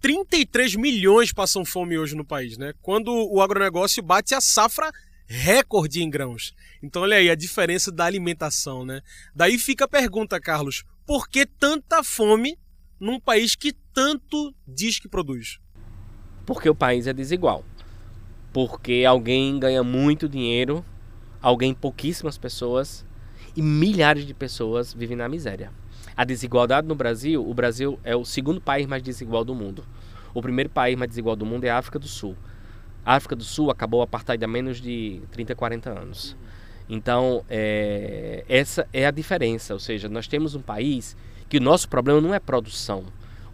33 0.00 0.74
milhões 0.74 1.32
passam 1.32 1.64
fome 1.64 1.96
hoje 1.96 2.16
no 2.16 2.24
país, 2.24 2.58
né? 2.58 2.72
Quando 2.82 3.12
o 3.12 3.40
agronegócio 3.40 4.02
bate 4.02 4.34
a 4.34 4.40
safra 4.40 4.90
recorde 5.26 6.02
em 6.02 6.10
grãos. 6.10 6.52
Então 6.82 7.02
olha 7.02 7.16
aí 7.16 7.30
a 7.30 7.34
diferença 7.34 7.90
da 7.90 8.04
alimentação, 8.04 8.84
né? 8.84 9.00
Daí 9.34 9.58
fica 9.58 9.84
a 9.84 9.88
pergunta, 9.88 10.40
Carlos, 10.40 10.84
por 11.06 11.28
que 11.28 11.46
tanta 11.46 12.02
fome 12.02 12.58
num 12.98 13.18
país 13.18 13.54
que 13.54 13.72
tanto 13.94 14.54
diz 14.66 14.98
que 14.98 15.08
produz? 15.08 15.58
Porque 16.44 16.68
o 16.68 16.74
país 16.74 17.06
é 17.06 17.12
desigual. 17.12 17.64
Porque 18.52 19.04
alguém 19.06 19.58
ganha 19.58 19.82
muito 19.82 20.28
dinheiro, 20.28 20.84
alguém 21.40 21.72
pouquíssimas 21.72 22.36
pessoas 22.36 23.04
e 23.56 23.62
milhares 23.62 24.26
de 24.26 24.34
pessoas 24.34 24.92
vivem 24.92 25.16
na 25.16 25.28
miséria. 25.28 25.70
A 26.16 26.24
desigualdade 26.24 26.86
no 26.86 26.94
Brasil, 26.94 27.46
o 27.48 27.54
Brasil 27.54 27.98
é 28.04 28.14
o 28.14 28.24
segundo 28.24 28.60
país 28.60 28.86
mais 28.86 29.02
desigual 29.02 29.44
do 29.44 29.54
mundo. 29.54 29.84
O 30.34 30.42
primeiro 30.42 30.70
país 30.70 30.96
mais 30.96 31.08
desigual 31.08 31.36
do 31.36 31.46
mundo 31.46 31.64
é 31.64 31.70
a 31.70 31.78
África 31.78 31.98
do 31.98 32.08
Sul. 32.08 32.36
A 33.04 33.16
África 33.16 33.34
do 33.34 33.44
Sul 33.44 33.70
acabou 33.70 34.00
o 34.00 34.02
apartheid 34.02 34.42
há 34.44 34.48
menos 34.48 34.80
de 34.80 35.20
30, 35.32 35.54
40 35.54 35.90
anos. 35.90 36.36
Então, 36.88 37.44
é, 37.48 38.44
essa 38.48 38.86
é 38.92 39.06
a 39.06 39.10
diferença. 39.10 39.72
Ou 39.72 39.80
seja, 39.80 40.08
nós 40.08 40.28
temos 40.28 40.54
um 40.54 40.60
país 40.60 41.16
que 41.48 41.56
o 41.56 41.60
nosso 41.60 41.88
problema 41.88 42.20
não 42.20 42.34
é 42.34 42.38
produção. 42.38 43.04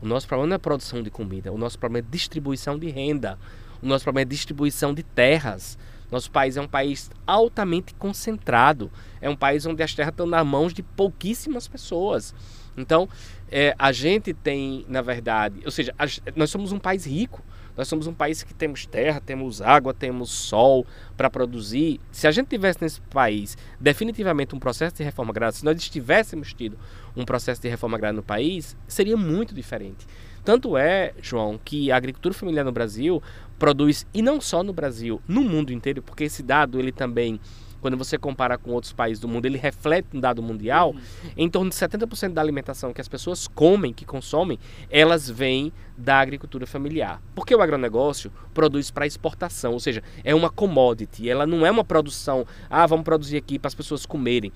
O 0.01 0.07
nosso 0.07 0.27
problema 0.29 0.49
não 0.49 0.55
é 0.57 0.59
produção 0.59 1.03
de 1.03 1.11
comida. 1.11 1.53
O 1.53 1.59
nosso 1.59 1.79
problema 1.79 2.07
é 2.07 2.11
distribuição 2.11 2.79
de 2.79 2.91
renda. 2.91 3.39
O 3.83 3.87
nosso 3.87 4.05
problema 4.05 4.23
é 4.23 4.29
distribuição 4.29 4.93
de 4.93 5.03
terras. 5.03 5.79
Nosso 6.11 6.31
país 6.31 6.57
é 6.57 6.61
um 6.61 6.69
país 6.69 7.11
altamente 7.27 7.95
concentrado. 7.95 8.91
É 9.21 9.29
um 9.29 9.37
país 9.37 9.67
onde 9.67 9.83
as 9.83 9.95
terras 9.95 10.13
estão 10.13 10.27
nas 10.27 10.47
mãos 10.47 10.73
de 10.73 10.83
pouquíssimas 10.83 11.69
pessoas. 11.69 12.35
Então, 12.77 13.09
é, 13.51 13.75
a 13.79 13.93
gente 13.93 14.33
tem, 14.33 14.87
na 14.89 15.03
verdade, 15.03 15.61
ou 15.65 15.71
seja, 15.71 15.95
a, 15.99 16.07
nós 16.37 16.51
somos 16.51 16.73
um 16.73 16.79
país 16.79 17.05
rico. 17.05 17.43
Nós 17.77 17.87
somos 17.87 18.09
um 18.09 18.13
país 18.13 18.43
que 18.43 18.53
temos 18.53 18.87
terra, 18.87 19.21
temos 19.21 19.63
água, 19.63 19.95
temos 19.95 20.31
sol 20.31 20.85
para 21.17 21.31
produzir. 21.31 22.01
Se 22.11 22.27
a 22.27 22.33
gente 22.33 22.49
tivesse 22.49 22.83
nesse 22.83 23.01
país 23.03 23.57
definitivamente 23.79 24.53
um 24.53 24.59
processo 24.59 24.97
de 24.97 25.05
reforma 25.05 25.31
agrária, 25.31 25.53
se 25.53 25.65
nós 25.65 25.79
estivéssemos 25.79 26.53
tido 26.53 26.77
um 27.15 27.25
processo 27.25 27.63
de 27.63 27.69
reforma 27.69 27.97
agrária 27.97 28.17
no 28.17 28.23
país, 28.23 28.77
seria 28.89 29.17
muito 29.17 29.55
diferente. 29.55 30.09
Tanto 30.49 30.79
é, 30.79 31.13
João, 31.21 31.61
que 31.63 31.93
a 31.93 31.97
agricultura 31.99 32.35
familiar 32.35 32.65
no 32.65 32.73
Brasil 32.73 33.23
produz, 33.59 34.07
e 34.15 34.23
não 34.23 34.41
só 34.41 34.63
no 34.63 34.73
Brasil, 34.73 35.21
no 35.29 35.43
mundo 35.43 35.75
inteiro, 35.75 36.01
porque 36.01 36.25
esse 36.25 36.43
dado 36.43 36.81
ele 36.81 36.91
também 36.91 37.39
quando 37.83 37.99
você 37.99 38.17
compara 38.17 38.57
com 38.57 38.71
outros 38.71 38.95
países 38.95 39.21
do 39.21 39.29
mundo, 39.29 39.45
ele 39.45 39.59
reflete 39.59 40.09
um 40.15 40.19
dado 40.21 40.43
mundial, 40.43 40.93
uhum. 40.93 41.31
em 41.37 41.51
torno 41.51 41.69
de 41.69 41.77
70% 41.77 42.33
da 42.33 42.41
alimentação 42.41 42.95
que 42.95 43.01
as 43.01 43.09
pessoas 43.09 43.47
comem, 43.47 43.93
que 43.93 44.07
consomem, 44.07 44.59
elas 44.91 45.29
vêm 45.29 45.71
da 45.99 46.19
agricultura 46.19 46.67
familiar. 46.67 47.21
Porque 47.35 47.55
o 47.55 47.61
agronegócio 47.61 48.33
produz 48.55 48.91
para 48.91 49.07
exportação, 49.07 49.75
ou 49.75 49.81
seja, 49.81 50.03
é 50.25 50.35
uma 50.35 50.49
commodity, 50.49 51.29
ela 51.29 51.47
não 51.47 51.67
é 51.67 51.71
uma 51.71 51.85
produção, 51.85 52.47
ah, 52.71 52.87
vamos 52.87 53.05
produzir 53.05 53.37
aqui 53.37 53.59
para 53.59 53.69
as 53.69 53.75
pessoas 53.75 54.07
comerem. 54.07 54.51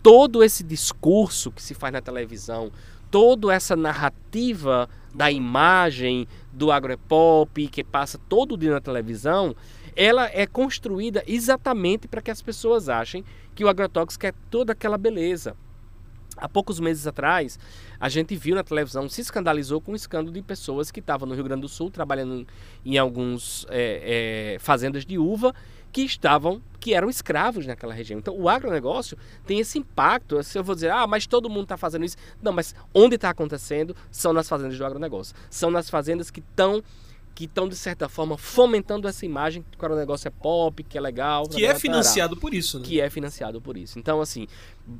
Todo 0.00 0.44
esse 0.44 0.62
discurso 0.62 1.50
que 1.50 1.62
se 1.62 1.74
faz 1.74 1.92
na 1.92 2.00
televisão, 2.00 2.70
toda 3.14 3.54
essa 3.54 3.76
narrativa 3.76 4.88
da 5.14 5.30
imagem 5.30 6.26
do 6.52 6.72
agropop 6.72 7.68
que 7.68 7.84
passa 7.84 8.18
todo 8.28 8.56
dia 8.56 8.72
na 8.72 8.80
televisão, 8.80 9.54
ela 9.94 10.28
é 10.32 10.48
construída 10.48 11.22
exatamente 11.24 12.08
para 12.08 12.20
que 12.20 12.32
as 12.32 12.42
pessoas 12.42 12.88
achem 12.88 13.24
que 13.54 13.64
o 13.64 13.68
agrotóxico 13.68 14.26
é 14.26 14.32
toda 14.50 14.72
aquela 14.72 14.98
beleza. 14.98 15.54
Há 16.36 16.48
poucos 16.48 16.80
meses 16.80 17.06
atrás, 17.06 17.56
a 18.00 18.08
gente 18.08 18.34
viu 18.34 18.56
na 18.56 18.64
televisão, 18.64 19.08
se 19.08 19.20
escandalizou 19.20 19.80
com 19.80 19.92
o 19.92 19.94
escândalo 19.94 20.32
de 20.32 20.42
pessoas 20.42 20.90
que 20.90 20.98
estavam 20.98 21.28
no 21.28 21.36
Rio 21.36 21.44
Grande 21.44 21.62
do 21.62 21.68
Sul 21.68 21.92
trabalhando 21.92 22.44
em 22.84 22.98
alguns 22.98 23.64
é, 23.70 24.54
é, 24.54 24.58
fazendas 24.58 25.06
de 25.06 25.18
uva 25.18 25.54
que 25.94 26.02
estavam, 26.02 26.60
que 26.80 26.92
eram 26.92 27.08
escravos 27.08 27.68
naquela 27.68 27.94
região. 27.94 28.18
Então, 28.18 28.36
o 28.36 28.48
agronegócio 28.48 29.16
tem 29.46 29.60
esse 29.60 29.78
impacto. 29.78 30.42
Se 30.42 30.58
eu 30.58 30.64
vou 30.64 30.74
dizer, 30.74 30.90
ah, 30.90 31.06
mas 31.06 31.24
todo 31.24 31.48
mundo 31.48 31.62
está 31.62 31.76
fazendo 31.76 32.04
isso. 32.04 32.16
Não, 32.42 32.52
mas 32.52 32.74
onde 32.92 33.14
está 33.14 33.30
acontecendo 33.30 33.94
são 34.10 34.32
nas 34.32 34.48
fazendas 34.48 34.76
do 34.76 34.84
agronegócio. 34.84 35.36
São 35.48 35.70
nas 35.70 35.88
fazendas 35.88 36.32
que 36.32 36.40
estão 36.40 36.82
que 37.32 37.46
estão, 37.46 37.68
de 37.68 37.74
certa 37.74 38.08
forma, 38.08 38.38
fomentando 38.38 39.08
essa 39.08 39.26
imagem 39.26 39.64
que 39.76 39.84
o 39.84 39.96
negócio 39.96 40.28
é 40.28 40.30
pop, 40.30 40.84
que 40.84 40.96
é 40.96 41.00
legal. 41.00 41.48
Que 41.48 41.64
é 41.64 41.74
financiado 41.74 42.36
por 42.36 42.54
isso, 42.54 42.78
né? 42.78 42.84
Que 42.86 43.00
é 43.00 43.10
financiado 43.10 43.60
por 43.60 43.76
isso. 43.76 43.98
Então, 43.98 44.20
assim, 44.20 44.46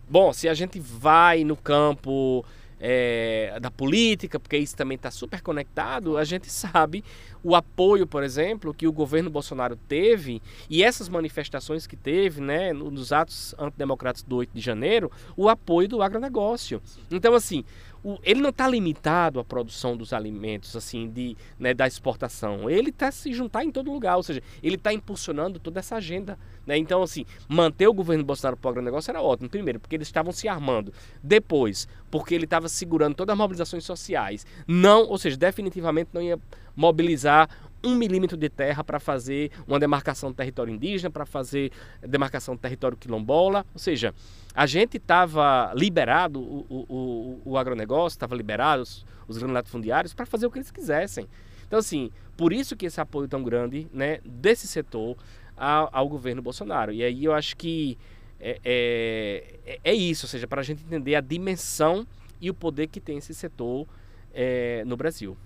bom, 0.08 0.32
se 0.32 0.48
a 0.48 0.54
gente 0.54 0.80
vai 0.80 1.44
no 1.44 1.56
campo 1.56 2.44
é, 2.80 3.58
da 3.60 3.70
política, 3.70 4.38
porque 4.38 4.56
isso 4.56 4.76
também 4.76 4.96
está 4.96 5.10
super 5.10 5.40
conectado, 5.40 6.16
a 6.16 6.24
gente 6.24 6.50
sabe 6.50 7.04
o 7.42 7.54
apoio, 7.54 8.06
por 8.06 8.22
exemplo, 8.22 8.72
que 8.72 8.86
o 8.86 8.92
governo 8.92 9.28
Bolsonaro 9.30 9.76
teve 9.76 10.40
e 10.68 10.82
essas 10.82 11.08
manifestações 11.08 11.86
que 11.86 11.96
teve, 11.96 12.40
né, 12.40 12.72
nos 12.72 13.12
atos 13.12 13.54
antidemocráticos 13.58 14.28
do 14.28 14.36
8 14.36 14.50
de 14.54 14.60
janeiro, 14.60 15.10
o 15.36 15.48
apoio 15.48 15.88
do 15.88 16.02
agronegócio. 16.02 16.80
Então, 17.10 17.34
assim, 17.34 17.64
o, 18.04 18.18
ele 18.22 18.42
não 18.42 18.50
está 18.50 18.68
limitado 18.68 19.40
à 19.40 19.44
produção 19.44 19.96
dos 19.96 20.12
alimentos, 20.12 20.76
assim, 20.76 21.08
de, 21.08 21.34
né, 21.58 21.72
da 21.72 21.86
exportação. 21.86 22.68
Ele 22.68 22.90
está 22.90 23.10
se 23.10 23.32
juntar 23.32 23.64
em 23.64 23.70
todo 23.70 23.90
lugar, 23.90 24.16
ou 24.16 24.22
seja, 24.22 24.42
ele 24.62 24.76
está 24.76 24.92
impulsionando 24.92 25.58
toda 25.58 25.80
essa 25.80 25.96
agenda. 25.96 26.38
Né? 26.66 26.76
Então, 26.76 27.02
assim, 27.02 27.24
manter 27.48 27.88
o 27.88 27.94
governo 27.94 28.22
Bolsonaro 28.22 28.58
para 28.58 28.68
o 28.68 28.70
agronegócio 28.72 29.10
era 29.10 29.22
ótimo. 29.22 29.48
Primeiro, 29.48 29.80
porque 29.80 29.96
eles 29.96 30.06
estavam 30.06 30.32
se 30.32 30.46
armando. 30.46 30.92
Depois, 31.22 31.88
porque 32.10 32.34
ele 32.34 32.44
estava 32.44 32.68
segurando 32.68 33.14
todas 33.14 33.32
as 33.32 33.38
mobilizações 33.38 33.84
sociais. 33.84 34.46
Não, 34.68 35.08
ou 35.08 35.16
seja, 35.16 35.36
definitivamente 35.38 36.10
não 36.12 36.20
ia 36.20 36.38
mobilizar 36.76 37.48
um 37.84 37.94
milímetro 37.94 38.36
de 38.36 38.48
terra 38.48 38.82
para 38.82 38.98
fazer 38.98 39.50
uma 39.66 39.78
demarcação 39.78 40.30
do 40.30 40.34
território 40.34 40.72
indígena, 40.72 41.10
para 41.10 41.26
fazer 41.26 41.70
demarcação 42.00 42.56
do 42.56 42.60
território 42.60 42.96
quilombola. 42.96 43.64
Ou 43.72 43.78
seja, 43.78 44.14
a 44.54 44.66
gente 44.66 44.96
estava 44.96 45.72
liberado, 45.74 46.40
o, 46.40 46.86
o, 46.88 47.42
o, 47.44 47.58
agronegócio 47.58 48.16
estava 48.16 48.34
liberado, 48.34 48.82
os, 48.82 49.04
os 49.28 49.38
fundiários, 49.66 50.14
para 50.14 50.24
fazer 50.26 50.46
o 50.46 50.50
que 50.50 50.58
eles 50.58 50.70
quisessem. 50.70 51.28
Então, 51.66 51.78
assim, 51.78 52.10
por 52.36 52.52
isso 52.52 52.76
que 52.76 52.86
esse 52.86 53.00
apoio 53.00 53.28
tão 53.28 53.42
grande 53.42 53.86
né, 53.92 54.20
desse 54.24 54.66
setor 54.66 55.16
ao, 55.56 55.88
ao 55.92 56.08
governo 56.08 56.42
Bolsonaro. 56.42 56.92
E 56.92 57.02
aí 57.02 57.24
eu 57.24 57.32
acho 57.32 57.56
que 57.56 57.98
é, 58.40 58.60
é, 58.64 59.78
é 59.84 59.94
isso, 59.94 60.26
ou 60.26 60.28
seja, 60.28 60.46
para 60.46 60.60
a 60.60 60.64
gente 60.64 60.82
entender 60.82 61.14
a 61.14 61.20
dimensão 61.20 62.06
e 62.40 62.50
o 62.50 62.54
poder 62.54 62.88
que 62.88 63.00
tem 63.00 63.18
esse 63.18 63.34
setor 63.34 63.86
é, 64.32 64.84
no 64.84 64.96
Brasil. 64.96 65.36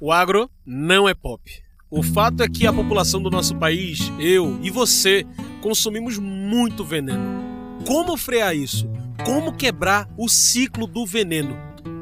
O 0.00 0.10
agro 0.10 0.50
não 0.64 1.08
é 1.08 1.14
pop. 1.14 1.62
O 1.92 2.04
fato 2.04 2.44
é 2.44 2.48
que 2.48 2.68
a 2.68 2.72
população 2.72 3.20
do 3.20 3.28
nosso 3.28 3.56
país, 3.56 4.12
eu 4.16 4.60
e 4.62 4.70
você, 4.70 5.26
consumimos 5.60 6.18
muito 6.18 6.84
veneno. 6.84 7.42
Como 7.84 8.16
frear 8.16 8.54
isso? 8.54 8.88
Como 9.24 9.52
quebrar 9.52 10.08
o 10.16 10.28
ciclo 10.28 10.86
do 10.86 11.04
veneno? 11.04 11.58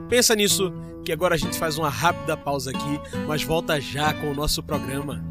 Pensa 0.07 0.37
nisso, 0.37 0.71
que 1.07 1.11
agora 1.11 1.37
a 1.37 1.39
gente 1.39 1.59
faz 1.59 1.79
uma 1.79 1.89
rápida 1.89 2.37
pausa 2.37 2.71
aqui, 2.71 3.01
mas 3.27 3.43
volta 3.43 3.81
já 3.81 4.13
com 4.13 4.31
o 4.31 4.35
nosso 4.35 4.63
programa. 4.63 5.25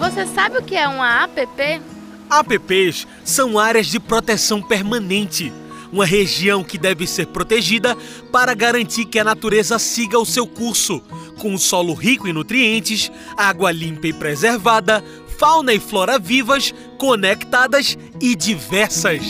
Você 0.00 0.26
sabe 0.26 0.58
o 0.58 0.62
que 0.64 0.74
é 0.74 0.88
uma 0.88 1.22
APP? 1.22 1.97
APPs 2.30 3.06
são 3.24 3.58
áreas 3.58 3.86
de 3.86 3.98
proteção 3.98 4.62
permanente 4.62 5.52
uma 5.92 6.04
região 6.04 6.62
que 6.62 6.78
deve 6.78 7.06
ser 7.06 7.26
protegida 7.26 7.96
para 8.30 8.54
garantir 8.54 9.06
que 9.06 9.18
a 9.18 9.24
natureza 9.24 9.78
siga 9.78 10.18
o 10.18 10.26
seu 10.26 10.46
curso, 10.46 11.00
com 11.38 11.52
um 11.52 11.58
solo 11.58 11.94
rico 11.94 12.28
em 12.28 12.32
nutrientes, 12.32 13.10
água 13.36 13.72
limpa 13.72 14.06
e 14.06 14.12
preservada, 14.12 15.02
fauna 15.38 15.72
e 15.72 15.80
flora 15.80 16.18
vivas, 16.18 16.74
conectadas 16.98 17.96
e 18.20 18.34
diversas. 18.34 19.22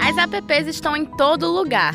As 0.00 0.16
apps 0.16 0.66
estão 0.66 0.96
em 0.96 1.04
todo 1.04 1.50
lugar. 1.50 1.94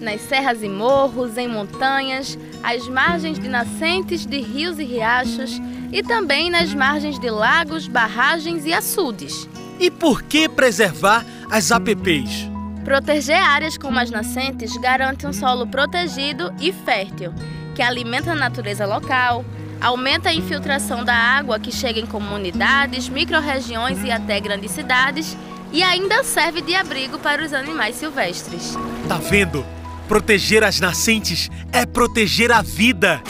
Nas 0.00 0.20
serras 0.22 0.62
e 0.62 0.68
morros, 0.68 1.38
em 1.38 1.48
montanhas, 1.48 2.36
às 2.62 2.86
margens 2.88 3.38
de 3.38 3.48
nascentes 3.48 4.26
de 4.26 4.40
rios 4.40 4.78
e 4.78 4.84
riachos 4.84 5.60
e 5.94 6.02
também 6.02 6.50
nas 6.50 6.74
margens 6.74 7.20
de 7.20 7.30
lagos, 7.30 7.86
barragens 7.86 8.66
e 8.66 8.72
açudes. 8.74 9.48
E 9.78 9.92
por 9.92 10.24
que 10.24 10.48
preservar 10.48 11.24
as 11.48 11.70
apps? 11.70 12.50
Proteger 12.84 13.40
áreas 13.40 13.78
como 13.78 14.00
as 14.00 14.10
nascentes 14.10 14.76
garante 14.78 15.24
um 15.24 15.32
solo 15.32 15.68
protegido 15.68 16.52
e 16.60 16.72
fértil, 16.72 17.32
que 17.76 17.80
alimenta 17.80 18.32
a 18.32 18.34
natureza 18.34 18.84
local, 18.84 19.44
aumenta 19.80 20.30
a 20.30 20.34
infiltração 20.34 21.04
da 21.04 21.14
água 21.14 21.60
que 21.60 21.70
chega 21.70 22.00
em 22.00 22.06
comunidades, 22.06 23.08
microrregiões 23.08 24.02
e 24.02 24.10
até 24.10 24.40
grandes 24.40 24.72
cidades 24.72 25.36
e 25.72 25.80
ainda 25.80 26.24
serve 26.24 26.60
de 26.60 26.74
abrigo 26.74 27.20
para 27.20 27.44
os 27.44 27.52
animais 27.52 27.94
silvestres. 27.94 28.74
Tá 29.08 29.18
vendo? 29.18 29.64
Proteger 30.08 30.64
as 30.64 30.80
nascentes 30.80 31.48
é 31.72 31.86
proteger 31.86 32.50
a 32.50 32.62
vida. 32.62 33.22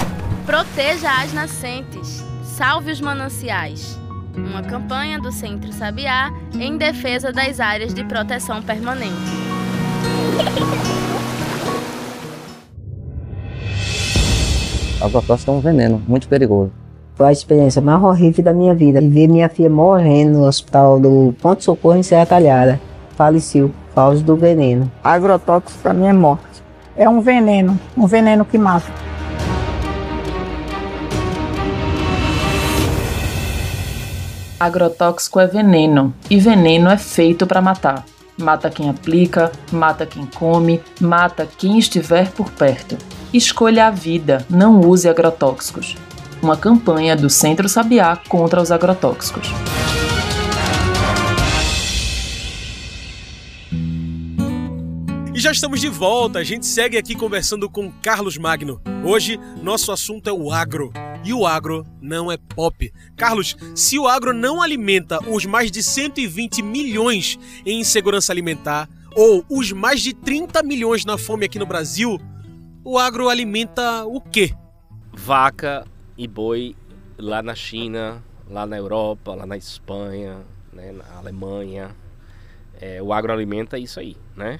Proteja 0.46 1.10
as 1.22 1.32
nascentes. 1.32 2.23
Salve 2.56 2.92
os 2.92 3.00
Mananciais. 3.00 3.98
Uma 4.36 4.62
campanha 4.62 5.18
do 5.18 5.32
Centro 5.32 5.72
Sabiá 5.72 6.32
em 6.54 6.76
defesa 6.76 7.32
das 7.32 7.58
áreas 7.58 7.92
de 7.92 8.04
proteção 8.04 8.62
permanente. 8.62 9.12
A 15.00 15.04
agrotóxica 15.04 15.50
é 15.50 15.54
um 15.54 15.58
veneno 15.58 16.00
muito 16.06 16.28
perigoso. 16.28 16.70
Foi 17.16 17.26
a 17.26 17.32
experiência 17.32 17.82
mais 17.82 18.00
horrível 18.00 18.44
da 18.44 18.52
minha 18.52 18.72
vida. 18.72 19.02
E 19.02 19.08
ver 19.08 19.26
minha 19.26 19.48
filha 19.48 19.68
morrendo 19.68 20.38
no 20.38 20.46
hospital 20.46 21.00
do 21.00 21.34
Ponto 21.42 21.64
Socorro 21.64 21.96
em 21.96 22.04
Serra 22.04 22.24
Talhada. 22.24 22.80
Faleceu 23.16 23.70
por 23.88 23.94
causa 23.96 24.22
do 24.22 24.36
veneno. 24.36 24.88
Agrotóxico 25.02 25.82
para 25.82 25.92
mim 25.92 26.06
é 26.06 26.12
morte. 26.12 26.62
É 26.96 27.08
um 27.08 27.20
veneno, 27.20 27.76
um 27.96 28.06
veneno 28.06 28.44
que 28.44 28.56
mata. 28.56 29.03
Agrotóxico 34.58 35.40
é 35.40 35.46
veneno 35.46 36.14
e 36.30 36.38
veneno 36.38 36.88
é 36.88 36.96
feito 36.96 37.46
para 37.46 37.60
matar. 37.60 38.04
Mata 38.36 38.70
quem 38.70 38.88
aplica, 38.88 39.52
mata 39.70 40.06
quem 40.06 40.26
come, 40.26 40.80
mata 41.00 41.46
quem 41.58 41.78
estiver 41.78 42.30
por 42.30 42.50
perto. 42.50 42.96
Escolha 43.32 43.86
a 43.86 43.90
vida, 43.90 44.44
não 44.48 44.80
use 44.80 45.08
agrotóxicos. 45.08 45.96
Uma 46.42 46.56
campanha 46.56 47.16
do 47.16 47.30
Centro 47.30 47.68
Sabiá 47.68 48.18
contra 48.28 48.60
os 48.60 48.70
agrotóxicos. 48.70 49.52
Já 55.44 55.52
estamos 55.52 55.78
de 55.78 55.90
volta. 55.90 56.38
A 56.38 56.42
gente 56.42 56.64
segue 56.64 56.96
aqui 56.96 57.14
conversando 57.14 57.68
com 57.68 57.92
Carlos 58.00 58.38
Magno. 58.38 58.80
Hoje, 59.04 59.38
nosso 59.62 59.92
assunto 59.92 60.26
é 60.26 60.32
o 60.32 60.50
agro. 60.50 60.90
E 61.22 61.34
o 61.34 61.46
agro 61.46 61.86
não 62.00 62.32
é 62.32 62.38
pop. 62.38 62.90
Carlos, 63.14 63.54
se 63.74 63.98
o 63.98 64.08
agro 64.08 64.32
não 64.32 64.62
alimenta 64.62 65.18
os 65.28 65.44
mais 65.44 65.70
de 65.70 65.82
120 65.82 66.62
milhões 66.62 67.38
em 67.66 67.78
insegurança 67.78 68.32
alimentar, 68.32 68.88
ou 69.14 69.44
os 69.50 69.70
mais 69.70 70.00
de 70.00 70.14
30 70.14 70.62
milhões 70.62 71.04
na 71.04 71.18
fome 71.18 71.44
aqui 71.44 71.58
no 71.58 71.66
Brasil, 71.66 72.18
o 72.82 72.98
agro 72.98 73.28
alimenta 73.28 74.06
o 74.06 74.22
quê? 74.22 74.54
Vaca 75.12 75.86
e 76.16 76.26
boi 76.26 76.74
lá 77.18 77.42
na 77.42 77.54
China, 77.54 78.24
lá 78.48 78.64
na 78.64 78.78
Europa, 78.78 79.34
lá 79.34 79.44
na 79.44 79.58
Espanha, 79.58 80.38
né, 80.72 80.90
na 80.92 81.18
Alemanha. 81.18 81.94
É, 82.80 83.02
o 83.02 83.12
agro 83.12 83.30
alimenta 83.30 83.78
isso 83.78 84.00
aí, 84.00 84.16
né? 84.34 84.58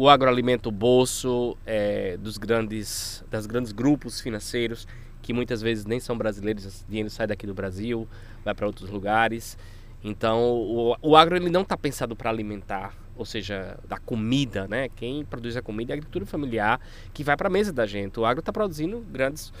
O 0.00 0.08
agro 0.08 0.30
alimenta 0.30 0.66
o 0.66 0.72
bolso 0.72 1.58
é, 1.66 2.16
dos 2.16 2.38
grandes, 2.38 3.22
das 3.30 3.44
grandes 3.44 3.70
grupos 3.70 4.18
financeiros 4.18 4.88
que 5.20 5.30
muitas 5.30 5.60
vezes 5.60 5.84
nem 5.84 6.00
são 6.00 6.16
brasileiros, 6.16 6.64
esse 6.64 6.86
dinheiro 6.88 7.10
sai 7.10 7.26
daqui 7.26 7.46
do 7.46 7.52
Brasil, 7.52 8.08
vai 8.42 8.54
para 8.54 8.66
outros 8.66 8.88
lugares. 8.88 9.58
Então, 10.02 10.40
o, 10.54 10.96
o 11.02 11.14
agro 11.14 11.36
ele 11.36 11.50
não 11.50 11.60
está 11.60 11.76
pensado 11.76 12.16
para 12.16 12.30
alimentar, 12.30 12.96
ou 13.14 13.26
seja, 13.26 13.78
da 13.86 13.98
comida, 13.98 14.66
né? 14.66 14.88
Quem 14.88 15.22
produz 15.22 15.54
a 15.54 15.60
comida 15.60 15.92
é 15.92 15.92
a 15.92 15.96
agricultura 15.96 16.24
familiar 16.24 16.80
que 17.12 17.22
vai 17.22 17.36
para 17.36 17.48
a 17.48 17.52
mesa 17.52 17.70
da 17.70 17.84
gente. 17.84 18.18
O 18.18 18.24
agro 18.24 18.40
está 18.40 18.50
produzindo 18.50 19.00
grandes 19.00 19.52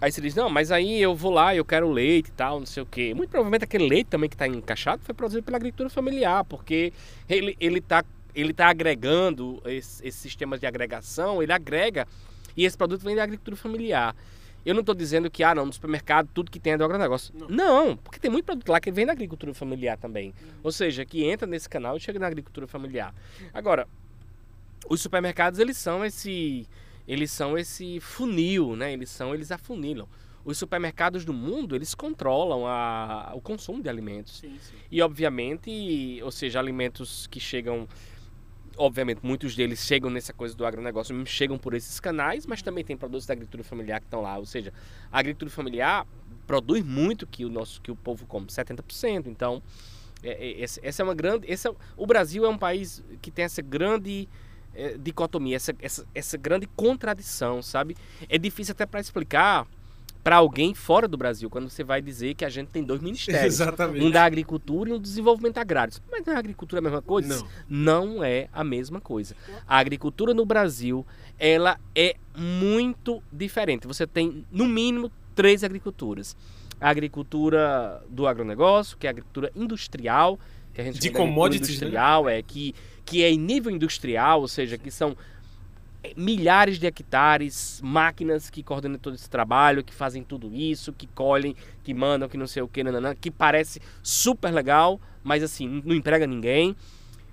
Aí 0.00 0.12
você 0.12 0.20
diz, 0.20 0.32
não, 0.34 0.48
mas 0.48 0.70
aí 0.70 1.02
eu 1.02 1.12
vou 1.12 1.32
lá, 1.32 1.56
eu 1.56 1.64
quero 1.64 1.90
leite 1.90 2.28
e 2.28 2.32
tal, 2.32 2.60
não 2.60 2.66
sei 2.66 2.82
o 2.84 2.86
quê. 2.86 3.12
Muito 3.14 3.30
provavelmente 3.30 3.64
aquele 3.64 3.88
leite 3.88 4.06
também 4.06 4.28
que 4.28 4.36
está 4.36 4.46
encaixado 4.46 5.02
foi 5.02 5.12
produzido 5.12 5.42
pela 5.42 5.56
agricultura 5.56 5.90
familiar, 5.90 6.44
porque 6.44 6.92
ele 7.28 7.78
está 7.78 8.04
ele 8.40 8.52
tá, 8.52 8.52
ele 8.52 8.52
tá 8.52 8.68
agregando 8.68 9.60
esses, 9.64 10.00
esses 10.02 10.20
sistemas 10.20 10.60
de 10.60 10.66
agregação, 10.66 11.42
ele 11.42 11.52
agrega 11.52 12.06
e 12.56 12.64
esse 12.64 12.76
produto 12.76 13.02
vem 13.02 13.16
da 13.16 13.22
agricultura 13.22 13.56
familiar. 13.56 14.14
Eu 14.66 14.74
não 14.74 14.80
estou 14.80 14.94
dizendo 14.94 15.30
que, 15.30 15.42
ah, 15.42 15.54
não, 15.54 15.66
no 15.66 15.72
supermercado 15.72 16.28
tudo 16.34 16.50
que 16.50 16.58
tem 16.60 16.74
é 16.74 16.76
do 16.76 16.84
agronegócio. 16.84 17.32
Não. 17.34 17.48
não, 17.48 17.96
porque 17.96 18.18
tem 18.18 18.30
muito 18.30 18.44
produto 18.44 18.68
lá 18.68 18.80
que 18.80 18.90
vem 18.90 19.06
da 19.06 19.12
agricultura 19.12 19.54
familiar 19.54 19.96
também. 19.96 20.28
Uhum. 20.28 20.48
Ou 20.64 20.72
seja, 20.72 21.04
que 21.04 21.24
entra 21.24 21.46
nesse 21.46 21.68
canal 21.68 21.96
e 21.96 22.00
chega 22.00 22.18
na 22.18 22.26
agricultura 22.26 22.66
familiar. 22.66 23.14
Agora, 23.54 23.88
os 24.88 25.00
supermercados, 25.00 25.58
eles 25.58 25.76
são 25.76 26.04
esse 26.04 26.66
eles 27.08 27.30
são 27.30 27.56
esse 27.56 27.98
funil, 28.00 28.76
né? 28.76 28.92
Eles 28.92 29.08
são, 29.08 29.34
eles 29.34 29.50
afunilam. 29.50 30.06
Os 30.44 30.58
supermercados 30.58 31.24
do 31.24 31.32
mundo, 31.32 31.74
eles 31.74 31.94
controlam 31.94 32.66
a, 32.66 33.32
o 33.34 33.40
consumo 33.40 33.82
de 33.82 33.88
alimentos. 33.88 34.40
Sim, 34.40 34.58
sim. 34.60 34.74
E 34.90 35.00
obviamente, 35.00 36.20
ou 36.22 36.30
seja, 36.30 36.58
alimentos 36.58 37.26
que 37.26 37.40
chegam 37.40 37.88
obviamente, 38.78 39.20
muitos 39.22 39.54
deles 39.54 39.80
chegam 39.80 40.08
nessa 40.08 40.32
coisa 40.32 40.54
do 40.54 40.64
agronegócio, 40.64 41.26
chegam 41.26 41.58
por 41.58 41.74
esses 41.74 41.98
canais, 42.00 42.46
mas 42.46 42.62
também 42.62 42.84
tem 42.84 42.96
produtos 42.96 43.26
da 43.26 43.32
agricultura 43.32 43.64
familiar 43.64 44.00
que 44.00 44.06
estão 44.06 44.22
lá. 44.22 44.38
Ou 44.38 44.46
seja, 44.46 44.72
a 45.12 45.18
agricultura 45.18 45.50
familiar 45.50 46.06
produz 46.46 46.84
muito 46.84 47.26
que 47.26 47.44
o 47.44 47.50
nosso 47.50 47.80
que 47.82 47.90
o 47.90 47.96
povo 47.96 48.24
come, 48.26 48.46
70%. 48.46 49.26
Então, 49.26 49.62
é, 50.22 50.62
é, 50.62 50.62
essa 50.62 51.02
é 51.02 51.04
uma 51.04 51.14
grande. 51.14 51.50
Esse 51.50 51.68
é, 51.68 51.74
o 51.96 52.06
Brasil 52.06 52.44
é 52.44 52.48
um 52.48 52.58
país 52.58 53.02
que 53.20 53.30
tem 53.30 53.44
essa 53.44 53.60
grande 53.60 54.28
é, 54.74 54.96
dicotomia, 54.96 55.56
essa, 55.56 55.74
essa, 55.80 56.06
essa 56.14 56.36
grande 56.36 56.66
contradição, 56.66 57.60
sabe? 57.60 57.96
É 58.28 58.38
difícil 58.38 58.72
até 58.72 58.86
para 58.86 59.00
explicar 59.00 59.66
para 60.22 60.36
alguém 60.36 60.74
fora 60.74 61.08
do 61.08 61.16
Brasil, 61.16 61.48
quando 61.48 61.68
você 61.68 61.82
vai 61.82 62.02
dizer 62.02 62.34
que 62.34 62.44
a 62.44 62.48
gente 62.48 62.68
tem 62.68 62.82
dois 62.82 63.00
ministérios. 63.00 63.44
Exatamente. 63.44 64.04
Um 64.04 64.10
da 64.10 64.24
agricultura 64.24 64.90
e 64.90 64.92
um 64.92 64.96
do 64.96 65.02
desenvolvimento 65.02 65.58
agrário. 65.58 65.94
Mas 66.10 66.24
não 66.26 66.32
é 66.32 66.36
a 66.36 66.38
agricultura 66.38 66.80
a 66.80 66.82
mesma 66.82 67.02
coisa? 67.02 67.36
Não. 67.68 68.14
Não 68.14 68.24
é 68.24 68.48
a 68.52 68.62
mesma 68.62 69.00
coisa. 69.00 69.34
A 69.66 69.78
agricultura 69.78 70.34
no 70.34 70.44
Brasil, 70.44 71.06
ela 71.38 71.78
é 71.94 72.16
muito 72.36 73.22
diferente. 73.32 73.86
Você 73.86 74.06
tem, 74.06 74.44
no 74.50 74.66
mínimo, 74.66 75.10
três 75.34 75.64
agriculturas. 75.64 76.36
A 76.80 76.90
agricultura 76.90 78.02
do 78.08 78.26
agronegócio, 78.26 78.96
que 78.98 79.06
é 79.06 79.10
a 79.10 79.12
agricultura 79.12 79.50
industrial, 79.54 80.38
que 80.74 80.80
a 80.80 80.84
gente 80.84 80.98
de 80.98 81.10
commodities, 81.10 81.80
né? 81.80 81.86
industrial, 81.86 82.24
né? 82.26 82.38
é 82.38 82.42
que, 82.42 82.74
que 83.04 83.22
é 83.22 83.30
em 83.30 83.38
nível 83.38 83.72
industrial, 83.72 84.40
ou 84.40 84.48
seja, 84.48 84.76
que 84.76 84.90
são 84.90 85.16
milhares 86.16 86.78
de 86.78 86.86
hectares, 86.86 87.80
máquinas 87.82 88.50
que 88.50 88.62
coordenam 88.62 88.98
todo 88.98 89.14
esse 89.14 89.28
trabalho, 89.28 89.82
que 89.84 89.94
fazem 89.94 90.22
tudo 90.22 90.54
isso, 90.54 90.92
que 90.92 91.06
colhem, 91.06 91.56
que 91.82 91.92
mandam, 91.92 92.28
que 92.28 92.36
não 92.36 92.46
sei 92.46 92.62
o 92.62 92.68
que, 92.68 92.84
nananã, 92.84 93.14
que 93.14 93.30
parece 93.30 93.80
super 94.02 94.52
legal, 94.52 95.00
mas 95.22 95.42
assim, 95.42 95.82
não 95.84 95.94
emprega 95.94 96.26
ninguém. 96.26 96.76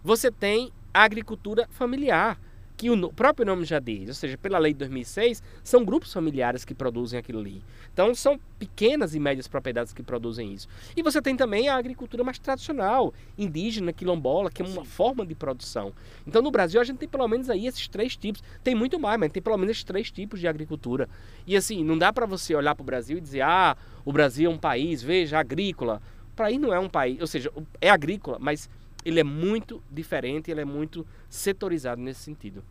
Você 0.04 0.32
tem 0.32 0.72
a 0.94 1.04
agricultura 1.04 1.68
familiar, 1.70 2.40
que 2.78 2.90
o 2.90 3.14
próprio 3.14 3.46
nome 3.46 3.64
já 3.66 3.80
diz, 3.80 4.10
ou 4.10 4.14
seja, 4.14 4.38
pela 4.38 4.58
lei 4.58 4.74
de 4.74 4.80
2006, 4.80 5.42
são 5.64 5.86
grupos 5.86 6.12
familiares 6.12 6.66
que 6.66 6.74
produzem 6.74 7.18
aquilo 7.18 7.40
ali. 7.40 7.62
Então 7.94 8.14
são 8.14 8.40
pequenas 8.60 9.16
e 9.16 9.20
médias 9.20 9.48
propriedades 9.48 9.94
que 9.94 10.04
produzem 10.04 10.54
isso. 10.54 10.68
E 10.96 11.02
você 11.02 11.22
tem 11.22 11.36
também 11.36 11.70
a 11.70 11.76
agricultura 11.76 12.24
mais 12.24 12.38
tradicional, 12.38 13.14
indígena, 13.38 13.94
quilombola, 13.94 14.52
que 14.52 14.62
é 14.62 14.66
uma 14.66 14.84
Sim. 14.84 14.90
forma 14.90 15.26
de 15.26 15.34
produção. 15.34 15.94
Então 16.28 16.42
no 16.42 16.52
Brasil 16.52 16.82
a 16.82 16.84
gente 16.84 16.98
tem 16.98 17.08
pelo 17.08 17.28
menos 17.28 17.50
aí 17.50 17.66
esses 17.66 17.88
três 17.88 18.18
tipos. 18.18 18.44
Tem 18.64 18.76
muito 18.76 19.00
mais, 19.00 19.20
mas 19.20 19.32
tem 19.32 19.42
pelo 19.42 19.58
menos 19.58 19.72
esses 19.72 19.84
três 19.84 20.12
tipos 20.12 20.40
de 20.40 20.48
agricultura. 20.48 21.08
E 21.48 21.56
assim, 21.56 21.84
não 21.84 21.98
dá 21.98 22.12
para 22.12 22.26
você 22.26 22.54
olhar 22.56 22.76
para 22.76 22.84
o 22.84 22.86
Brasil 22.86 23.18
e 23.18 23.22
dizer, 23.22 23.42
ah, 23.42 23.78
o 24.04 24.12
Brasil 24.12 24.52
é 24.52 24.54
um 24.54 24.58
país, 24.58 25.02
veja, 25.02 25.40
agrícola. 25.40 26.02
Para 26.36 26.48
aí 26.48 26.60
não 26.60 26.74
é 26.74 26.80
um 26.80 26.90
país, 26.90 27.22
ou 27.22 27.28
seja, 27.28 27.50
é 27.80 27.90
agrícola, 27.90 28.38
mas 28.42 28.70
ele 29.06 29.20
é 29.20 29.24
muito 29.24 29.82
diferente, 29.90 30.52
ele 30.52 30.62
é 30.62 30.66
muito 30.66 31.08
setorizado 31.30 32.02
nesse 32.02 32.22
sentido. 32.22 32.64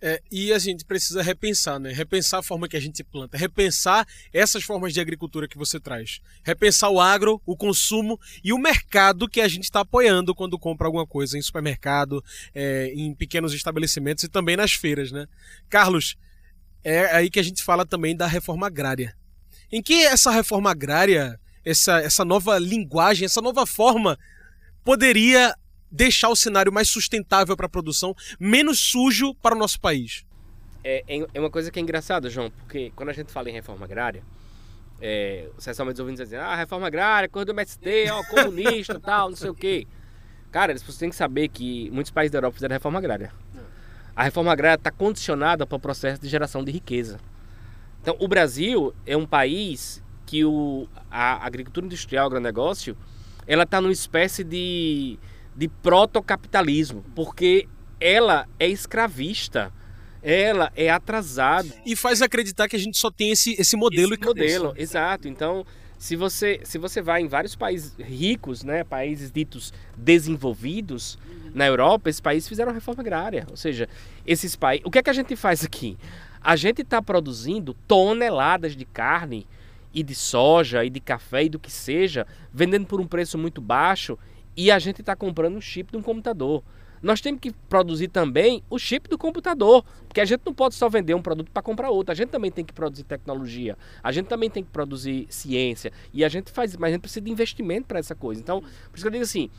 É, 0.00 0.20
e 0.30 0.52
a 0.52 0.58
gente 0.58 0.84
precisa 0.84 1.22
repensar, 1.22 1.78
né? 1.78 1.92
Repensar 1.92 2.40
a 2.40 2.42
forma 2.42 2.68
que 2.68 2.76
a 2.76 2.80
gente 2.80 3.02
planta, 3.04 3.38
repensar 3.38 4.06
essas 4.32 4.62
formas 4.64 4.92
de 4.92 5.00
agricultura 5.00 5.48
que 5.48 5.56
você 5.56 5.78
traz, 5.78 6.20
repensar 6.42 6.90
o 6.90 7.00
agro, 7.00 7.40
o 7.46 7.56
consumo 7.56 8.18
e 8.42 8.52
o 8.52 8.58
mercado 8.58 9.28
que 9.28 9.40
a 9.40 9.48
gente 9.48 9.64
está 9.64 9.80
apoiando 9.80 10.34
quando 10.34 10.58
compra 10.58 10.86
alguma 10.86 11.06
coisa 11.06 11.38
em 11.38 11.42
supermercado, 11.42 12.22
é, 12.54 12.92
em 12.94 13.14
pequenos 13.14 13.54
estabelecimentos 13.54 14.24
e 14.24 14.28
também 14.28 14.56
nas 14.56 14.72
feiras, 14.72 15.12
né? 15.12 15.26
Carlos, 15.70 16.16
é 16.82 17.06
aí 17.16 17.30
que 17.30 17.40
a 17.40 17.44
gente 17.44 17.62
fala 17.62 17.86
também 17.86 18.16
da 18.16 18.26
reforma 18.26 18.66
agrária. 18.66 19.16
Em 19.72 19.80
que 19.80 20.04
essa 20.04 20.30
reforma 20.30 20.70
agrária 20.70 21.40
essa, 21.64 22.00
essa 22.00 22.24
nova 22.24 22.58
linguagem, 22.58 23.24
essa 23.24 23.40
nova 23.40 23.66
forma 23.66 24.18
poderia 24.84 25.54
deixar 25.94 26.28
o 26.28 26.34
cenário 26.34 26.72
mais 26.72 26.88
sustentável 26.88 27.56
para 27.56 27.66
a 27.66 27.68
produção, 27.68 28.16
menos 28.38 28.80
sujo 28.80 29.32
para 29.36 29.54
o 29.54 29.58
nosso 29.58 29.80
país? 29.80 30.26
É, 30.82 31.04
é 31.32 31.40
uma 31.40 31.48
coisa 31.48 31.70
que 31.70 31.78
é 31.78 31.82
engraçada, 31.82 32.28
João, 32.28 32.50
porque 32.50 32.92
quando 32.96 33.10
a 33.10 33.12
gente 33.12 33.32
fala 33.32 33.48
em 33.48 33.52
reforma 33.52 33.86
agrária, 33.86 34.22
é, 35.00 35.48
essencialmente 35.56 35.94
os 35.94 36.00
ouvintes 36.00 36.24
dizem, 36.24 36.38
ah, 36.38 36.56
reforma 36.56 36.88
agrária, 36.88 37.28
coisa 37.28 37.46
do 37.46 37.52
MST, 37.52 38.10
ó, 38.10 38.24
comunista, 38.24 38.98
tal, 39.00 39.30
não 39.30 39.36
sei 39.36 39.50
o 39.50 39.54
quê. 39.54 39.86
Cara, 40.50 40.72
eles 40.72 40.82
têm 40.98 41.10
que 41.10 41.16
saber 41.16 41.48
que 41.48 41.88
muitos 41.90 42.10
países 42.10 42.32
da 42.32 42.38
Europa 42.38 42.56
fizeram 42.56 42.74
reforma 42.74 42.98
agrária. 42.98 43.32
A 44.16 44.24
reforma 44.24 44.52
agrária 44.52 44.76
está 44.76 44.90
condicionada 44.90 45.66
para 45.66 45.76
o 45.76 45.80
processo 45.80 46.20
de 46.20 46.28
geração 46.28 46.62
de 46.64 46.70
riqueza. 46.70 47.18
Então, 48.02 48.16
o 48.20 48.28
Brasil 48.28 48.94
é 49.06 49.16
um 49.16 49.26
país 49.26 50.02
que 50.26 50.44
o, 50.44 50.88
a 51.10 51.44
agricultura 51.44 51.86
industrial, 51.86 52.26
agronegócio, 52.26 52.96
ela 53.46 53.64
está 53.64 53.80
numa 53.80 53.92
espécie 53.92 54.44
de, 54.44 55.18
de 55.56 55.68
protocapitalismo, 55.68 57.04
porque 57.14 57.68
ela 58.00 58.46
é 58.58 58.68
escravista 58.68 59.72
ela 60.24 60.72
é 60.74 60.88
atrasada. 60.88 61.68
E 61.84 61.94
faz 61.94 62.22
acreditar 62.22 62.66
que 62.66 62.74
a 62.74 62.78
gente 62.78 62.96
só 62.96 63.10
tem 63.10 63.30
esse, 63.30 63.54
esse 63.60 63.76
modelo 63.76 64.14
esse 64.14 64.22
e 64.22 64.26
modelo, 64.26 64.74
exato. 64.74 65.28
Então, 65.28 65.66
se 65.98 66.16
você, 66.16 66.60
se 66.64 66.78
você 66.78 67.02
vai 67.02 67.20
em 67.20 67.28
vários 67.28 67.54
países 67.54 67.94
ricos, 67.98 68.64
né, 68.64 68.82
países 68.84 69.30
ditos 69.30 69.72
desenvolvidos 69.94 71.18
uhum. 71.26 71.52
na 71.54 71.66
Europa, 71.66 72.08
esses 72.08 72.20
países 72.20 72.48
fizeram 72.48 72.72
reforma 72.72 73.02
agrária. 73.02 73.46
Ou 73.50 73.56
seja, 73.56 73.86
esses 74.26 74.56
países. 74.56 74.86
O 74.86 74.90
que 74.90 74.98
é 74.98 75.02
que 75.02 75.10
a 75.10 75.14
gente 75.14 75.36
faz 75.36 75.62
aqui? 75.62 75.98
A 76.40 76.56
gente 76.56 76.80
está 76.80 77.02
produzindo 77.02 77.74
toneladas 77.86 78.74
de 78.74 78.84
carne 78.86 79.46
e 79.92 80.02
de 80.02 80.14
soja 80.14 80.84
e 80.84 80.90
de 80.90 81.00
café 81.00 81.44
e 81.44 81.48
do 81.50 81.58
que 81.58 81.70
seja, 81.70 82.26
vendendo 82.52 82.86
por 82.86 82.98
um 82.98 83.06
preço 83.06 83.36
muito 83.36 83.60
baixo 83.60 84.18
e 84.56 84.70
a 84.70 84.78
gente 84.78 85.00
está 85.00 85.14
comprando 85.14 85.56
um 85.56 85.60
chip 85.60 85.90
de 85.90 85.96
um 85.96 86.02
computador 86.02 86.62
nós 87.04 87.20
temos 87.20 87.38
que 87.38 87.52
produzir 87.68 88.08
também 88.08 88.62
o 88.70 88.78
chip 88.78 89.10
do 89.10 89.18
computador, 89.18 89.84
porque 90.08 90.22
a 90.22 90.24
gente 90.24 90.40
não 90.46 90.54
pode 90.54 90.74
só 90.74 90.88
vender 90.88 91.12
um 91.12 91.20
produto 91.20 91.50
para 91.50 91.62
comprar 91.62 91.90
outro, 91.90 92.10
a 92.10 92.14
gente 92.14 92.30
também 92.30 92.50
tem 92.50 92.64
que 92.64 92.72
produzir 92.72 93.04
tecnologia, 93.04 93.76
a 94.02 94.10
gente 94.10 94.26
também 94.26 94.48
tem 94.48 94.64
que 94.64 94.70
produzir 94.70 95.26
ciência, 95.28 95.92
e 96.14 96.24
a 96.24 96.30
gente 96.30 96.50
faz, 96.50 96.74
mas 96.78 96.88
a 96.88 96.92
gente 96.92 97.02
precisa 97.02 97.20
de 97.20 97.30
investimento 97.30 97.86
para 97.86 97.98
essa 97.98 98.14
coisa. 98.14 98.40
Então, 98.40 98.62
por 98.62 98.94
isso 98.94 99.04
que 99.04 99.06
eu 99.06 99.10
digo 99.10 99.24
assim, 99.24 99.50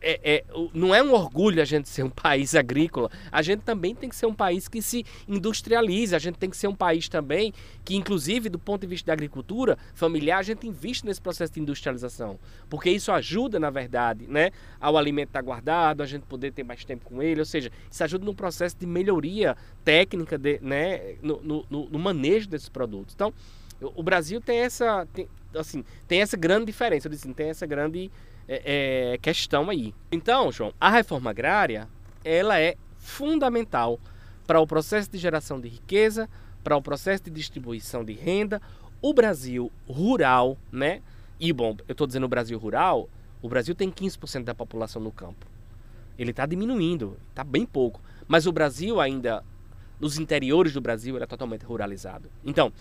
é, 0.00 0.20
é, 0.22 0.44
não 0.72 0.94
é 0.94 1.02
um 1.02 1.12
orgulho 1.12 1.60
a 1.60 1.64
gente 1.64 1.88
ser 1.88 2.02
um 2.02 2.10
país 2.10 2.54
agrícola, 2.54 3.10
a 3.30 3.42
gente 3.42 3.60
também 3.60 3.94
tem 3.94 4.08
que 4.08 4.16
ser 4.16 4.26
um 4.26 4.34
país 4.34 4.68
que 4.68 4.80
se 4.80 5.04
industrialize, 5.28 6.14
a 6.14 6.18
gente 6.18 6.36
tem 6.36 6.48
que 6.48 6.56
ser 6.56 6.68
um 6.68 6.74
país 6.74 7.08
também 7.08 7.52
que, 7.84 7.96
inclusive, 7.96 8.48
do 8.48 8.58
ponto 8.58 8.82
de 8.82 8.86
vista 8.86 9.08
da 9.08 9.12
agricultura 9.12 9.76
familiar, 9.94 10.38
a 10.38 10.42
gente 10.42 10.66
investe 10.66 11.04
nesse 11.04 11.20
processo 11.20 11.52
de 11.52 11.60
industrialização, 11.60 12.38
porque 12.68 12.90
isso 12.90 13.12
ajuda, 13.12 13.58
na 13.58 13.70
verdade, 13.70 14.26
né, 14.26 14.50
ao 14.80 14.96
alimento 14.96 15.28
estar 15.28 15.42
guardado, 15.42 16.02
a 16.02 16.06
gente 16.06 16.22
poder 16.22 16.52
ter 16.52 16.64
mais 16.64 16.84
tempo 16.84 17.04
com 17.04 17.22
ele, 17.22 17.40
ou 17.40 17.46
seja, 17.46 17.70
isso 17.90 18.02
ajuda 18.04 18.24
no 18.24 18.34
processo 18.34 18.76
de 18.78 18.86
melhoria 18.86 19.56
técnica, 19.84 20.38
de, 20.38 20.58
né, 20.60 21.16
no, 21.22 21.40
no, 21.42 21.66
no 21.90 21.98
manejo 21.98 22.48
desses 22.48 22.68
produtos. 22.68 23.14
Então, 23.14 23.32
o 23.80 24.02
Brasil 24.02 24.40
tem 24.40 24.58
essa, 24.58 25.06
tem, 25.12 25.26
assim, 25.54 25.84
tem 26.06 26.20
essa 26.20 26.36
grande 26.36 26.66
diferença, 26.66 27.06
eu 27.08 27.10
disse, 27.10 27.32
tem 27.34 27.50
essa 27.50 27.66
grande 27.66 28.10
é, 28.48 29.12
é, 29.12 29.18
questão 29.18 29.70
aí. 29.70 29.94
Então, 30.10 30.50
João, 30.50 30.72
a 30.80 30.90
reforma 30.90 31.30
agrária 31.30 31.88
ela 32.24 32.60
é 32.60 32.76
fundamental 32.98 33.98
para 34.46 34.60
o 34.60 34.66
processo 34.66 35.10
de 35.10 35.18
geração 35.18 35.60
de 35.60 35.68
riqueza, 35.68 36.28
para 36.62 36.76
o 36.76 36.82
processo 36.82 37.24
de 37.24 37.30
distribuição 37.30 38.04
de 38.04 38.12
renda. 38.12 38.60
O 39.00 39.14
Brasil 39.14 39.70
rural, 39.88 40.58
né? 40.70 41.00
E 41.38 41.52
bom, 41.52 41.76
eu 41.88 41.92
estou 41.92 42.06
dizendo 42.06 42.24
o 42.24 42.28
Brasil 42.28 42.58
rural, 42.58 43.08
o 43.40 43.48
Brasil 43.48 43.74
tem 43.74 43.90
15% 43.90 44.44
da 44.44 44.54
população 44.54 45.00
no 45.00 45.10
campo. 45.10 45.46
Ele 46.18 46.32
está 46.32 46.44
diminuindo, 46.44 47.16
está 47.30 47.42
bem 47.42 47.64
pouco. 47.64 48.02
Mas 48.28 48.46
o 48.46 48.52
Brasil 48.52 49.00
ainda, 49.00 49.42
nos 49.98 50.18
interiores 50.18 50.74
do 50.74 50.80
Brasil, 50.80 51.14
ele 51.14 51.24
é 51.24 51.26
totalmente 51.26 51.64
ruralizado. 51.64 52.30
Então, 52.44 52.72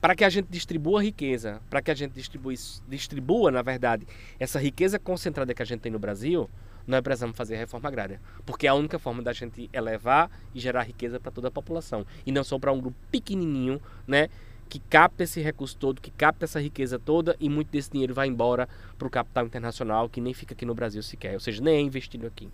para 0.00 0.14
que 0.14 0.24
a 0.24 0.30
gente 0.30 0.46
distribua 0.48 1.02
riqueza, 1.02 1.60
para 1.68 1.82
que 1.82 1.90
a 1.90 1.94
gente 1.94 2.12
distribua, 2.12 2.54
distribua, 2.88 3.50
na 3.50 3.62
verdade, 3.62 4.06
essa 4.38 4.58
riqueza 4.58 4.98
concentrada 4.98 5.52
que 5.52 5.62
a 5.62 5.64
gente 5.64 5.80
tem 5.80 5.92
no 5.92 5.98
Brasil, 5.98 6.48
nós 6.86 7.02
precisamos 7.02 7.36
fazer 7.36 7.56
reforma 7.56 7.88
agrária. 7.88 8.20
Porque 8.46 8.66
é 8.66 8.70
a 8.70 8.74
única 8.74 8.98
forma 8.98 9.22
da 9.22 9.32
gente 9.32 9.68
elevar 9.72 10.30
e 10.54 10.60
gerar 10.60 10.82
riqueza 10.82 11.20
para 11.20 11.30
toda 11.30 11.48
a 11.48 11.50
população. 11.50 12.06
E 12.24 12.32
não 12.32 12.42
só 12.42 12.58
para 12.58 12.72
um 12.72 12.80
grupo 12.80 12.96
pequenininho, 13.10 13.80
né? 14.06 14.28
Que 14.68 14.78
capta 14.78 15.24
esse 15.24 15.40
recurso 15.40 15.76
todo, 15.76 16.00
que 16.00 16.12
capta 16.12 16.44
essa 16.44 16.60
riqueza 16.60 16.98
toda 16.98 17.36
e 17.40 17.48
muito 17.48 17.70
desse 17.70 17.90
dinheiro 17.90 18.14
vai 18.14 18.28
embora 18.28 18.68
para 18.96 19.06
o 19.06 19.10
capital 19.10 19.44
internacional 19.44 20.08
que 20.08 20.20
nem 20.20 20.32
fica 20.32 20.54
aqui 20.54 20.64
no 20.64 20.74
Brasil 20.74 21.02
sequer. 21.02 21.34
Ou 21.34 21.40
seja, 21.40 21.60
nem 21.60 21.74
é 21.74 21.80
investido 21.80 22.26
aqui. 22.26 22.48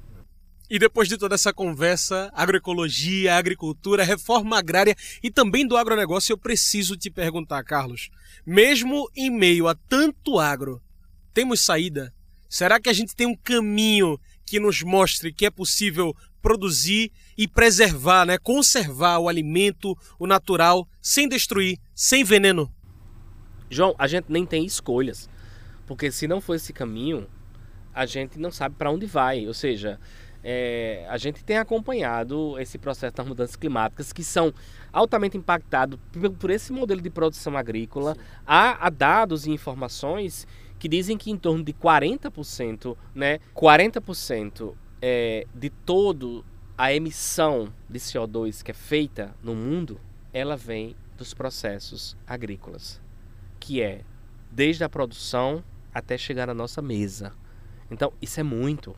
E 0.69 0.79
depois 0.79 1.09
de 1.09 1.17
toda 1.17 1.37
essa 1.37 1.53
conversa, 1.53 2.31
agroecologia, 2.35 3.37
agricultura, 3.37 4.03
reforma 4.03 4.59
agrária 4.59 4.97
e 5.23 5.31
também 5.31 5.67
do 5.67 5.77
agronegócio, 5.77 6.33
eu 6.33 6.39
preciso 6.39 6.97
te 6.97 7.09
perguntar, 7.09 7.63
Carlos. 7.63 8.11
Mesmo 8.45 9.09
em 9.15 9.31
meio 9.31 9.69
a 9.69 9.75
tanto 9.75 10.39
agro, 10.39 10.83
temos 11.33 11.61
saída? 11.61 12.13
Será 12.49 12.81
que 12.81 12.89
a 12.89 12.93
gente 12.93 13.15
tem 13.15 13.27
um 13.27 13.37
caminho 13.37 14.19
que 14.45 14.59
nos 14.59 14.83
mostre 14.83 15.33
que 15.33 15.47
é 15.47 15.51
possível 15.51 16.15
produzir 16.43 17.13
e 17.37 17.47
preservar, 17.47 18.25
né, 18.25 18.39
conservar 18.39 19.19
o 19.19 19.29
alimento, 19.29 19.97
o 20.19 20.27
natural, 20.27 20.89
sem 21.03 21.29
destruir, 21.29 21.79
sem 21.95 22.25
veneno? 22.25 22.73
João, 23.69 23.95
a 23.99 24.07
gente 24.07 24.27
nem 24.29 24.47
tem 24.47 24.65
escolhas. 24.65 25.29
Porque 25.87 26.11
se 26.11 26.27
não 26.27 26.41
for 26.41 26.55
esse 26.55 26.73
caminho, 26.73 27.27
a 27.95 28.07
gente 28.07 28.39
não 28.39 28.51
sabe 28.51 28.75
para 28.77 28.91
onde 28.91 29.07
vai. 29.07 29.47
Ou 29.47 29.55
seja, 29.55 29.99
é, 30.49 31.05
a 31.09 31.19
gente 31.19 31.43
tem 31.43 31.59
acompanhado 31.59 32.57
esse 32.61 32.79
processo 32.79 33.17
das 33.17 33.27
mudanças 33.27 33.57
climáticas 33.57 34.13
que 34.13 34.23
são 34.23 34.55
altamente 34.93 35.37
impactados 35.37 35.99
por, 36.13 36.31
por 36.31 36.51
esse 36.51 36.73
modelo 36.73 37.01
de 37.01 37.11
produção 37.11 37.57
agrícola. 37.57 38.17
Há, 38.47 38.87
há, 38.87 38.89
dados 38.89 39.45
e 39.45 39.51
informações 39.51 40.47
que 40.79 40.89
dizem 40.89 41.19
que 41.19 41.33
em 41.33 41.37
torno 41.37 41.65
de 41.65 41.73
40%, 41.73 42.97
né, 43.13 43.41
40% 43.57 44.73
é, 45.03 45.49
de 45.53 45.69
todo 45.69 46.45
a 46.79 46.93
emissão 46.95 47.73
de 47.91 47.99
CO2 47.99 48.63
que 48.63 48.71
é 48.71 48.75
feita 48.75 49.35
no 49.43 49.53
mundo, 49.53 50.01
ela 50.33 50.57
vem 50.57 50.95
dos 51.19 51.35
processos 51.35 52.17
agrícolas, 52.25 53.01
que 53.59 53.83
é 53.83 54.03
desde 54.49 54.85
a 54.85 54.89
produção 54.89 55.65
até 55.93 56.17
chegar 56.17 56.47
na 56.47 56.55
nossa 56.55 56.81
mesa. 56.81 57.33
Então, 57.91 58.13
isso 58.23 58.39
é 58.39 58.45
muito. 58.45 58.95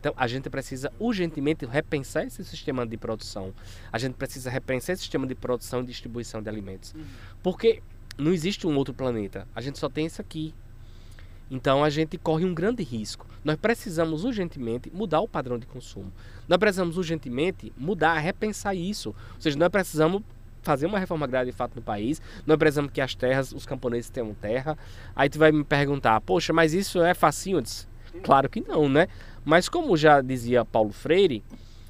Então, 0.00 0.14
a 0.16 0.26
gente 0.26 0.48
precisa 0.48 0.90
urgentemente 0.98 1.66
repensar 1.66 2.24
esse 2.24 2.42
sistema 2.42 2.86
de 2.86 2.96
produção. 2.96 3.52
A 3.92 3.98
gente 3.98 4.14
precisa 4.14 4.48
repensar 4.48 4.94
esse 4.94 5.02
sistema 5.02 5.26
de 5.26 5.34
produção 5.34 5.82
e 5.82 5.84
distribuição 5.84 6.42
de 6.42 6.48
alimentos. 6.48 6.94
Uhum. 6.94 7.04
Porque 7.42 7.82
não 8.16 8.32
existe 8.32 8.66
um 8.66 8.74
outro 8.76 8.94
planeta. 8.94 9.46
A 9.54 9.60
gente 9.60 9.78
só 9.78 9.90
tem 9.90 10.06
esse 10.06 10.20
aqui. 10.20 10.54
Então, 11.50 11.84
a 11.84 11.90
gente 11.90 12.16
corre 12.16 12.46
um 12.46 12.54
grande 12.54 12.82
risco. 12.82 13.26
Nós 13.44 13.56
precisamos 13.56 14.24
urgentemente 14.24 14.90
mudar 14.94 15.20
o 15.20 15.28
padrão 15.28 15.58
de 15.58 15.66
consumo. 15.66 16.10
Nós 16.48 16.58
precisamos 16.58 16.96
urgentemente 16.96 17.70
mudar, 17.76 18.18
repensar 18.18 18.74
isso. 18.74 19.10
Ou 19.10 19.40
seja, 19.40 19.58
nós 19.58 19.68
precisamos 19.68 20.22
fazer 20.62 20.86
uma 20.86 20.98
reforma 20.98 21.26
agrária 21.26 21.50
de 21.50 21.56
fato 21.56 21.74
no 21.74 21.82
país. 21.82 22.22
Nós 22.46 22.56
precisamos 22.56 22.90
que 22.90 23.00
as 23.00 23.14
terras, 23.14 23.52
os 23.52 23.66
camponeses 23.66 24.10
tenham 24.10 24.32
terra. 24.34 24.78
Aí 25.14 25.28
tu 25.28 25.38
vai 25.38 25.52
me 25.52 25.64
perguntar, 25.64 26.20
poxa, 26.20 26.52
mas 26.52 26.72
isso 26.72 27.02
é 27.02 27.12
facinho? 27.12 27.62
Claro 28.22 28.48
que 28.48 28.60
não, 28.60 28.88
né? 28.88 29.08
Mas 29.44 29.68
como 29.68 29.96
já 29.96 30.20
dizia 30.20 30.64
Paulo 30.64 30.92
Freire, 30.92 31.42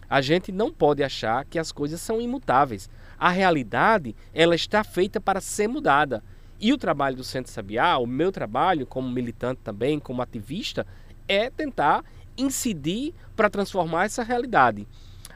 a 0.09 0.20
gente 0.20 0.50
não 0.50 0.72
pode 0.72 1.02
achar 1.02 1.44
que 1.44 1.59
as 1.59 1.70
coisas 1.72 2.00
são 2.00 2.20
imutáveis. 2.20 2.88
A 3.18 3.28
realidade, 3.28 4.14
ela 4.35 4.54
está 4.54 4.83
feita 4.83 5.20
para 5.20 5.40
ser 5.40 5.68
mudada. 5.68 6.22
E 6.59 6.72
o 6.72 6.78
trabalho 6.78 7.16
do 7.16 7.24
Centro 7.24 7.52
Sabiá, 7.52 7.96
o 7.98 8.06
meu 8.06 8.30
trabalho 8.30 8.87
como 8.87 9.11
militante 9.11 9.61
também, 9.62 9.98
como 9.98 10.20
ativista, 10.20 10.87
é 11.26 11.48
tentar 11.48 12.04
incidir 12.37 13.14
para 13.37 13.48
transformar 13.48 14.06
essa 14.06 14.22
realidade. 14.22 14.87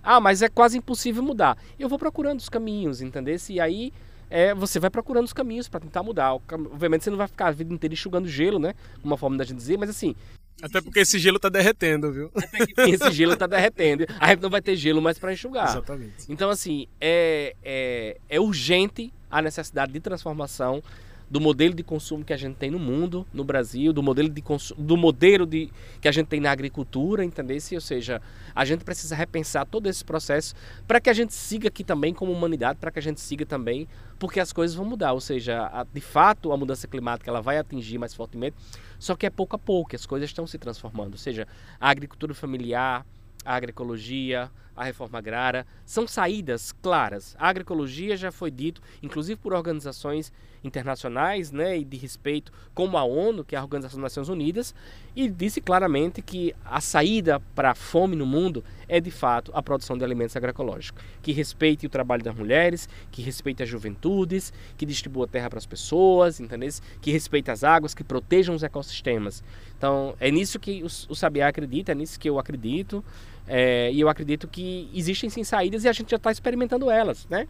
Ah, 0.02 0.20
mas 0.20 0.42
é 0.42 0.48
quase 0.48 0.76
impossível 0.76 1.22
mudar. 1.22 1.56
Eu 1.78 1.88
vou 1.88 1.98
procurando 1.98 2.40
os 2.40 2.48
caminhos, 2.48 3.00
entendeu? 3.00 3.36
E 3.48 3.60
aí 3.60 3.92
é, 4.28 4.54
você 4.54 4.78
vai 4.78 4.90
procurando 4.90 5.26
os 5.26 5.32
caminhos 5.32 5.68
para 5.68 5.80
tentar 5.80 6.02
mudar. 6.02 6.34
Obviamente 6.34 7.04
você 7.04 7.10
não 7.10 7.16
vai 7.16 7.28
ficar 7.28 7.46
a 7.46 7.52
vida 7.52 7.72
inteira 7.72 7.94
enxugando 7.94 8.28
gelo, 8.28 8.58
né? 8.58 8.74
Uma 9.02 9.16
forma 9.16 9.36
da 9.36 9.44
gente 9.44 9.56
dizer, 9.56 9.78
mas 9.78 9.88
assim, 9.88 10.14
até 10.62 10.80
porque 10.80 11.00
esse 11.00 11.18
gelo 11.18 11.38
tá 11.38 11.48
derretendo, 11.48 12.12
viu? 12.12 12.30
Até 12.34 12.64
que 12.66 12.80
esse 12.82 13.10
gelo 13.12 13.36
tá 13.36 13.46
derretendo. 13.46 14.06
A 14.18 14.28
gente 14.28 14.42
não 14.42 14.50
vai 14.50 14.62
ter 14.62 14.76
gelo 14.76 15.02
mais 15.02 15.18
para 15.18 15.32
enxugar. 15.32 15.68
Exatamente. 15.68 16.24
Então, 16.28 16.48
assim, 16.50 16.86
é, 17.00 17.54
é, 17.62 18.16
é 18.28 18.40
urgente 18.40 19.12
a 19.30 19.42
necessidade 19.42 19.92
de 19.92 20.00
transformação 20.00 20.82
do 21.30 21.40
modelo 21.40 21.74
de 21.74 21.82
consumo 21.82 22.24
que 22.24 22.32
a 22.32 22.36
gente 22.36 22.56
tem 22.56 22.70
no 22.70 22.78
mundo, 22.78 23.26
no 23.32 23.44
Brasil, 23.44 23.92
do 23.92 24.02
modelo 24.02 24.28
de 24.28 24.42
consumo, 24.42 24.82
do 24.82 24.96
modelo 24.96 25.46
de 25.46 25.70
que 26.00 26.08
a 26.08 26.12
gente 26.12 26.26
tem 26.26 26.40
na 26.40 26.50
agricultura, 26.50 27.24
entendeu? 27.24 27.56
Ou 27.72 27.80
seja, 27.80 28.20
a 28.54 28.64
gente 28.64 28.84
precisa 28.84 29.14
repensar 29.14 29.66
todo 29.66 29.88
esse 29.88 30.04
processo 30.04 30.54
para 30.86 31.00
que 31.00 31.10
a 31.10 31.12
gente 31.12 31.32
siga 31.32 31.68
aqui 31.68 31.82
também 31.82 32.12
como 32.12 32.32
humanidade, 32.32 32.78
para 32.78 32.90
que 32.90 32.98
a 32.98 33.02
gente 33.02 33.20
siga 33.20 33.44
também, 33.46 33.88
porque 34.18 34.40
as 34.40 34.52
coisas 34.52 34.76
vão 34.76 34.84
mudar, 34.84 35.12
ou 35.12 35.20
seja, 35.20 35.66
a, 35.72 35.84
de 35.84 36.00
fato 36.00 36.52
a 36.52 36.56
mudança 36.56 36.86
climática 36.86 37.30
ela 37.30 37.40
vai 37.40 37.58
atingir 37.58 37.98
mais 37.98 38.14
fortemente, 38.14 38.56
só 38.98 39.14
que 39.14 39.26
é 39.26 39.30
pouco 39.30 39.56
a 39.56 39.58
pouco, 39.58 39.94
as 39.94 40.06
coisas 40.06 40.30
estão 40.30 40.46
se 40.46 40.58
transformando, 40.58 41.12
ou 41.12 41.18
seja, 41.18 41.46
a 41.80 41.90
agricultura 41.90 42.34
familiar, 42.34 43.04
a 43.44 43.54
agroecologia, 43.54 44.50
a 44.76 44.84
reforma 44.84 45.18
agrária, 45.18 45.66
são 45.84 46.06
saídas 46.06 46.72
claras. 46.72 47.36
A 47.38 47.48
agroecologia 47.48 48.16
já 48.16 48.32
foi 48.32 48.50
dito, 48.50 48.80
inclusive 49.02 49.38
por 49.40 49.52
organizações 49.52 50.32
internacionais 50.62 51.52
né, 51.52 51.78
e 51.78 51.84
de 51.84 51.96
respeito, 51.96 52.50
como 52.74 52.96
a 52.96 53.04
ONU, 53.04 53.44
que 53.44 53.54
é 53.54 53.58
a 53.58 53.62
Organização 53.62 54.00
das 54.00 54.12
Nações 54.12 54.28
Unidas, 54.28 54.74
e 55.14 55.28
disse 55.28 55.60
claramente 55.60 56.22
que 56.22 56.54
a 56.64 56.80
saída 56.80 57.40
para 57.54 57.72
a 57.72 57.74
fome 57.74 58.16
no 58.16 58.26
mundo 58.26 58.64
é 58.88 59.00
de 59.00 59.10
fato 59.10 59.50
a 59.54 59.62
produção 59.62 59.96
de 59.96 60.04
alimentos 60.04 60.36
agroecológicos, 60.36 61.02
que 61.22 61.32
respeite 61.32 61.86
o 61.86 61.88
trabalho 61.88 62.22
das 62.22 62.34
mulheres, 62.34 62.88
que 63.10 63.22
respeite 63.22 63.62
as 63.62 63.68
juventudes, 63.68 64.52
que 64.76 64.84
distribua 64.84 65.26
terra 65.26 65.48
para 65.48 65.58
as 65.58 65.66
pessoas, 65.66 66.40
entendeu? 66.40 66.64
que 67.00 67.10
respeite 67.10 67.50
as 67.50 67.64
águas, 67.64 67.94
que 67.94 68.02
protejam 68.04 68.54
os 68.54 68.62
ecossistemas. 68.62 69.42
Então 69.76 70.14
é 70.18 70.30
nisso 70.30 70.58
que 70.58 70.82
o, 70.82 71.14
Sabiá 71.14 71.48
acredita, 71.48 71.92
é 71.92 71.94
nisso 71.94 72.18
que 72.18 72.28
eu 72.28 72.38
acredito. 72.38 73.04
É, 73.46 73.92
e 73.92 74.00
eu 74.00 74.08
acredito 74.08 74.48
que 74.48 74.88
existem 74.94 75.28
sim 75.28 75.44
saídas 75.44 75.84
e 75.84 75.88
a 75.88 75.92
gente 75.92 76.10
já 76.10 76.16
está 76.16 76.32
experimentando 76.32 76.90
elas, 76.90 77.26
né? 77.28 77.46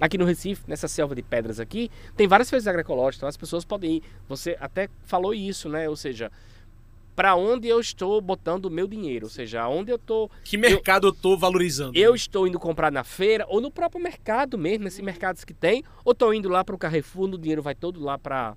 Aqui 0.00 0.16
no 0.16 0.24
Recife, 0.24 0.62
nessa 0.66 0.88
selva 0.88 1.14
de 1.14 1.22
pedras 1.22 1.60
aqui, 1.60 1.90
tem 2.16 2.26
várias 2.26 2.48
feiras 2.48 2.66
agroecológicas, 2.66 3.18
então 3.18 3.28
as 3.28 3.36
pessoas 3.36 3.64
podem 3.64 3.96
ir. 3.96 4.02
Você 4.28 4.56
até 4.60 4.88
falou 5.04 5.34
isso, 5.34 5.68
né? 5.68 5.88
Ou 5.88 5.96
seja, 5.96 6.30
para 7.14 7.34
onde 7.34 7.68
eu 7.68 7.80
estou 7.80 8.20
botando 8.20 8.66
o 8.66 8.70
meu 8.70 8.86
dinheiro, 8.86 9.26
ou 9.26 9.30
seja, 9.30 9.68
onde 9.68 9.90
eu 9.90 9.96
estou. 9.96 10.30
Que 10.44 10.56
mercado 10.56 11.06
eu 11.06 11.12
estou 11.12 11.38
valorizando? 11.38 11.96
Eu 11.96 12.14
estou 12.14 12.46
indo 12.46 12.58
comprar 12.58 12.90
na 12.90 13.04
feira 13.04 13.44
ou 13.48 13.60
no 13.60 13.70
próprio 13.70 14.02
mercado 14.02 14.56
mesmo, 14.56 14.84
nesses 14.84 15.00
mercados 15.00 15.44
que 15.44 15.54
tem, 15.54 15.84
ou 16.04 16.12
estou 16.12 16.32
indo 16.32 16.48
lá 16.48 16.64
para 16.64 16.74
o 16.74 16.78
Carrefour, 16.78 17.28
o 17.30 17.38
dinheiro 17.38 17.62
vai 17.62 17.74
todo 17.74 18.00
lá 18.00 18.18
para 18.18 18.56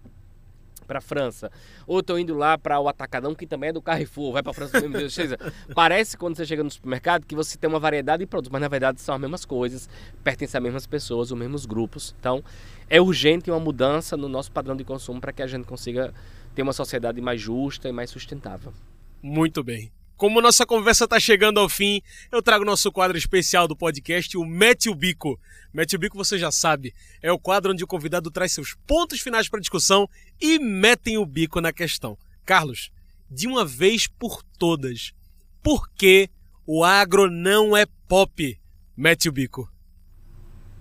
para 0.85 1.01
França, 1.01 1.51
ou 1.85 1.99
estou 1.99 2.17
indo 2.17 2.35
lá 2.35 2.57
para 2.57 2.79
o 2.79 2.87
Atacadão, 2.87 3.35
que 3.35 3.45
também 3.45 3.69
é 3.69 3.73
do 3.73 3.81
Carrefour, 3.81 4.33
vai 4.33 4.43
para 4.43 4.53
França 4.53 4.79
mesmo. 4.81 5.35
Parece 5.75 6.17
quando 6.17 6.35
você 6.35 6.45
chega 6.45 6.63
no 6.63 6.71
supermercado 6.71 7.25
que 7.25 7.35
você 7.35 7.57
tem 7.57 7.69
uma 7.69 7.79
variedade 7.79 8.21
de 8.21 8.27
produtos, 8.27 8.51
mas 8.51 8.61
na 8.61 8.67
verdade 8.67 9.01
são 9.01 9.15
as 9.15 9.21
mesmas 9.21 9.45
coisas, 9.45 9.89
pertencem 10.23 10.57
às 10.57 10.63
mesmas 10.63 10.87
pessoas, 10.87 11.31
os 11.31 11.37
mesmos 11.37 11.65
grupos. 11.65 12.15
Então, 12.19 12.43
é 12.89 13.01
urgente 13.01 13.49
uma 13.49 13.59
mudança 13.59 14.15
no 14.15 14.29
nosso 14.29 14.51
padrão 14.51 14.75
de 14.75 14.83
consumo 14.83 15.19
para 15.19 15.33
que 15.33 15.41
a 15.41 15.47
gente 15.47 15.65
consiga 15.65 16.13
ter 16.53 16.61
uma 16.61 16.73
sociedade 16.73 17.19
mais 17.19 17.41
justa 17.41 17.89
e 17.89 17.91
mais 17.91 18.09
sustentável. 18.09 18.73
Muito 19.21 19.63
bem. 19.63 19.91
Como 20.17 20.39
nossa 20.39 20.65
conversa 20.65 21.03
está 21.03 21.19
chegando 21.19 21.59
ao 21.59 21.67
fim, 21.67 22.01
eu 22.31 22.41
trago 22.41 22.63
nosso 22.63 22.89
quadro 22.89 23.17
especial 23.17 23.67
do 23.67 23.75
podcast, 23.75 24.37
o 24.37 24.45
Mete 24.45 24.89
o 24.89 24.95
Bico. 24.95 25.37
Mete 25.73 25.97
o 25.97 25.99
Bico, 25.99 26.17
você 26.17 26.39
já 26.39 26.49
sabe, 26.53 26.93
é 27.21 27.29
o 27.33 27.39
quadro 27.39 27.73
onde 27.73 27.83
o 27.83 27.87
convidado 27.87 28.31
traz 28.31 28.53
seus 28.53 28.75
pontos 28.87 29.19
finais 29.19 29.49
para 29.49 29.59
discussão 29.59 30.09
e 30.39 30.57
metem 30.57 31.17
o 31.17 31.25
bico 31.25 31.59
na 31.59 31.73
questão. 31.73 32.17
Carlos, 32.45 32.91
de 33.29 33.45
uma 33.45 33.65
vez 33.65 34.07
por 34.07 34.41
todas, 34.57 35.13
por 35.61 35.89
que 35.89 36.29
o 36.65 36.85
agro 36.85 37.29
não 37.29 37.75
é 37.75 37.85
pop? 38.07 38.57
Mete 38.95 39.27
o 39.27 39.33
bico. 39.33 39.69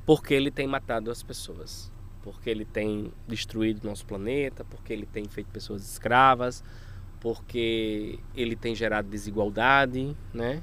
Porque 0.06 0.32
ele 0.32 0.52
tem 0.52 0.68
matado 0.68 1.10
as 1.10 1.24
pessoas. 1.24 1.90
Porque 2.22 2.48
ele 2.48 2.64
tem 2.64 3.12
destruído 3.26 3.84
nosso 3.84 4.06
planeta, 4.06 4.64
porque 4.64 4.92
ele 4.92 5.06
tem 5.06 5.26
feito 5.26 5.50
pessoas 5.50 5.82
escravas, 5.82 6.62
porque 7.24 8.18
ele 8.36 8.54
tem 8.54 8.74
gerado 8.74 9.08
desigualdade, 9.08 10.14
né? 10.30 10.62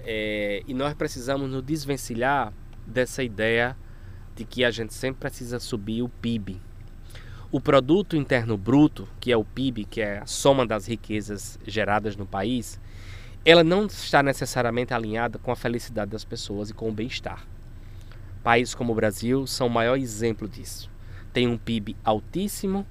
É, 0.00 0.60
e 0.66 0.74
nós 0.74 0.94
precisamos 0.94 1.48
nos 1.48 1.62
desvencilhar 1.62 2.52
dessa 2.84 3.22
ideia 3.22 3.76
de 4.34 4.44
que 4.44 4.64
a 4.64 4.72
gente 4.72 4.92
sempre 4.92 5.20
precisa 5.20 5.60
subir 5.60 6.02
o 6.02 6.08
PIB. 6.08 6.60
O 7.52 7.60
produto 7.60 8.16
interno 8.16 8.58
bruto, 8.58 9.08
que 9.20 9.30
é 9.30 9.36
o 9.36 9.44
PIB, 9.44 9.84
que 9.84 10.00
é 10.00 10.18
a 10.18 10.26
soma 10.26 10.66
das 10.66 10.86
riquezas 10.88 11.56
geradas 11.64 12.16
no 12.16 12.26
país, 12.26 12.80
ela 13.44 13.62
não 13.62 13.86
está 13.86 14.24
necessariamente 14.24 14.92
alinhada 14.92 15.38
com 15.38 15.52
a 15.52 15.56
felicidade 15.56 16.10
das 16.10 16.24
pessoas 16.24 16.68
e 16.68 16.74
com 16.74 16.88
o 16.88 16.92
bem-estar. 16.92 17.46
Países 18.42 18.74
como 18.74 18.90
o 18.90 18.96
Brasil 18.96 19.46
são 19.46 19.68
o 19.68 19.70
maior 19.70 19.96
exemplo 19.96 20.48
disso. 20.48 20.90
Tem 21.32 21.46
um 21.46 21.56
PIB 21.56 21.96
altíssimo, 22.02 22.84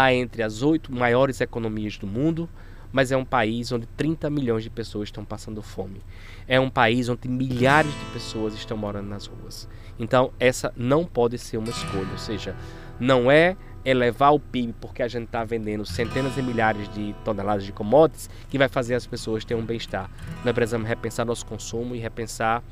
está 0.00 0.14
entre 0.14 0.42
as 0.42 0.62
oito 0.62 0.90
maiores 0.90 1.40
economias 1.42 1.98
do 1.98 2.06
mundo, 2.06 2.48
mas 2.90 3.12
é 3.12 3.16
um 3.16 3.24
país 3.24 3.70
onde 3.70 3.86
30 3.86 4.30
milhões 4.30 4.64
de 4.64 4.70
pessoas 4.70 5.08
estão 5.08 5.24
passando 5.24 5.62
fome. 5.62 6.00
É 6.48 6.58
um 6.58 6.70
país 6.70 7.08
onde 7.08 7.28
milhares 7.28 7.92
de 7.92 8.04
pessoas 8.06 8.54
estão 8.54 8.76
morando 8.76 9.08
nas 9.08 9.26
ruas. 9.26 9.68
Então, 9.98 10.32
essa 10.40 10.72
não 10.74 11.04
pode 11.04 11.36
ser 11.38 11.58
uma 11.58 11.68
escolha, 11.68 12.08
ou 12.10 12.18
seja, 12.18 12.56
não 12.98 13.30
é 13.30 13.56
elevar 13.84 14.34
o 14.34 14.40
PIB 14.40 14.74
porque 14.80 15.02
a 15.02 15.08
gente 15.08 15.24
está 15.24 15.44
vendendo 15.44 15.86
centenas 15.86 16.34
de 16.34 16.42
milhares 16.42 16.88
de 16.92 17.14
toneladas 17.24 17.64
de 17.64 17.72
commodities 17.72 18.28
que 18.48 18.58
vai 18.58 18.68
fazer 18.68 18.94
as 18.94 19.06
pessoas 19.06 19.44
terem 19.44 19.62
um 19.62 19.66
bem-estar. 19.66 20.10
Nós 20.44 20.54
precisamos 20.54 20.88
repensar 20.88 21.26
nosso 21.26 21.46
consumo 21.46 21.94
e 21.94 21.98
repensar 21.98 22.62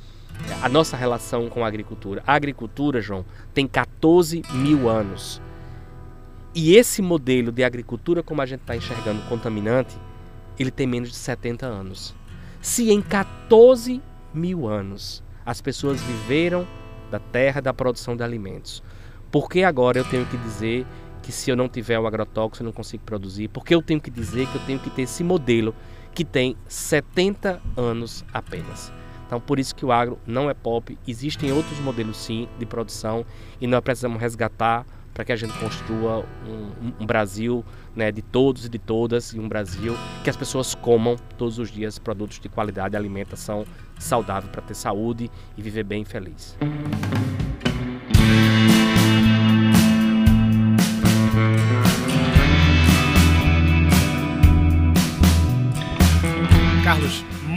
a 0.62 0.68
nossa 0.68 0.96
relação 0.96 1.48
com 1.48 1.64
a 1.64 1.68
agricultura. 1.68 2.22
A 2.26 2.34
agricultura, 2.34 3.00
João, 3.00 3.24
tem 3.54 3.66
14 3.66 4.42
mil 4.52 4.88
anos. 4.88 5.40
E 6.54 6.76
esse 6.76 7.02
modelo 7.02 7.52
de 7.52 7.62
agricultura, 7.62 8.22
como 8.22 8.40
a 8.40 8.46
gente 8.46 8.61
está 8.61 8.74
enxergando, 8.74 9.22
contaminante, 9.28 9.96
ele 10.58 10.70
tem 10.70 10.87
menos 10.87 11.11
de 11.11 11.16
70 11.16 11.66
anos. 11.66 12.14
Se 12.61 12.90
em 12.90 13.00
14 13.00 14.02
mil 14.34 14.66
anos 14.66 15.22
as 15.44 15.61
pessoas 15.61 16.00
viveram 16.02 16.66
da 17.11 17.18
terra 17.18 17.61
da 17.61 17.72
produção 17.72 18.16
de 18.16 18.22
alimentos, 18.22 18.82
por 19.30 19.48
que 19.48 19.62
agora 19.62 19.98
eu 19.98 20.04
tenho 20.04 20.26
que 20.26 20.37
dizer 20.38 20.87
que 21.22 21.30
se 21.30 21.50
eu 21.50 21.56
não 21.56 21.68
tiver 21.68 21.98
o 21.98 22.06
agrotóxico 22.06 22.62
eu 22.62 22.66
não 22.66 22.72
consigo 22.72 23.04
produzir? 23.04 23.48
Por 23.48 23.64
que 23.64 23.74
eu 23.74 23.82
tenho 23.82 24.00
que 24.00 24.11
dizer 24.11 24.46
que 24.48 24.56
eu 24.56 24.62
tenho 24.64 24.78
que 24.78 24.90
ter 24.90 25.02
esse 25.02 25.22
modelo 25.22 25.74
que 26.14 26.24
tem 26.24 26.56
70 26.66 27.61
anos 27.76 28.24
apenas? 28.32 28.92
Então, 29.26 29.38
por 29.38 29.58
isso 29.58 29.74
que 29.74 29.84
o 29.84 29.92
agro 29.92 30.18
não 30.26 30.48
é 30.48 30.54
pop. 30.54 30.98
Existem 31.06 31.52
outros 31.52 31.78
modelos, 31.80 32.16
sim, 32.16 32.48
de 32.58 32.64
produção 32.64 33.26
e 33.61 33.66
nós 33.66 33.82
precisamos 33.82 34.18
resgatar 34.18 34.87
para 35.18 35.24
que 35.24 35.33
a 35.33 35.37
gente 35.37 35.52
construa 35.59 36.24
um, 36.46 36.92
um 37.00 37.04
Brasil 37.04 37.64
né, 37.92 38.12
de 38.12 38.22
todos 38.22 38.66
e 38.66 38.68
de 38.68 38.78
todas 38.78 39.33
e 39.33 39.40
um 39.40 39.48
Brasil 39.48 39.96
que 40.22 40.31
as 40.31 40.37
pessoas 40.37 40.76
comam 40.76 41.16
todos 41.37 41.59
os 41.59 41.72
dias 41.72 41.98
produtos 41.98 42.38
de 42.38 42.48
qualidade, 42.48 42.96
alimentação 42.96 43.66
saudável 43.98 44.48
para 44.48 44.62
ter 44.62 44.74
saúde 44.74 45.28
e 45.57 45.61
viver 45.61 45.83
bem 45.83 46.02
e 46.02 46.04
feliz. 46.04 46.57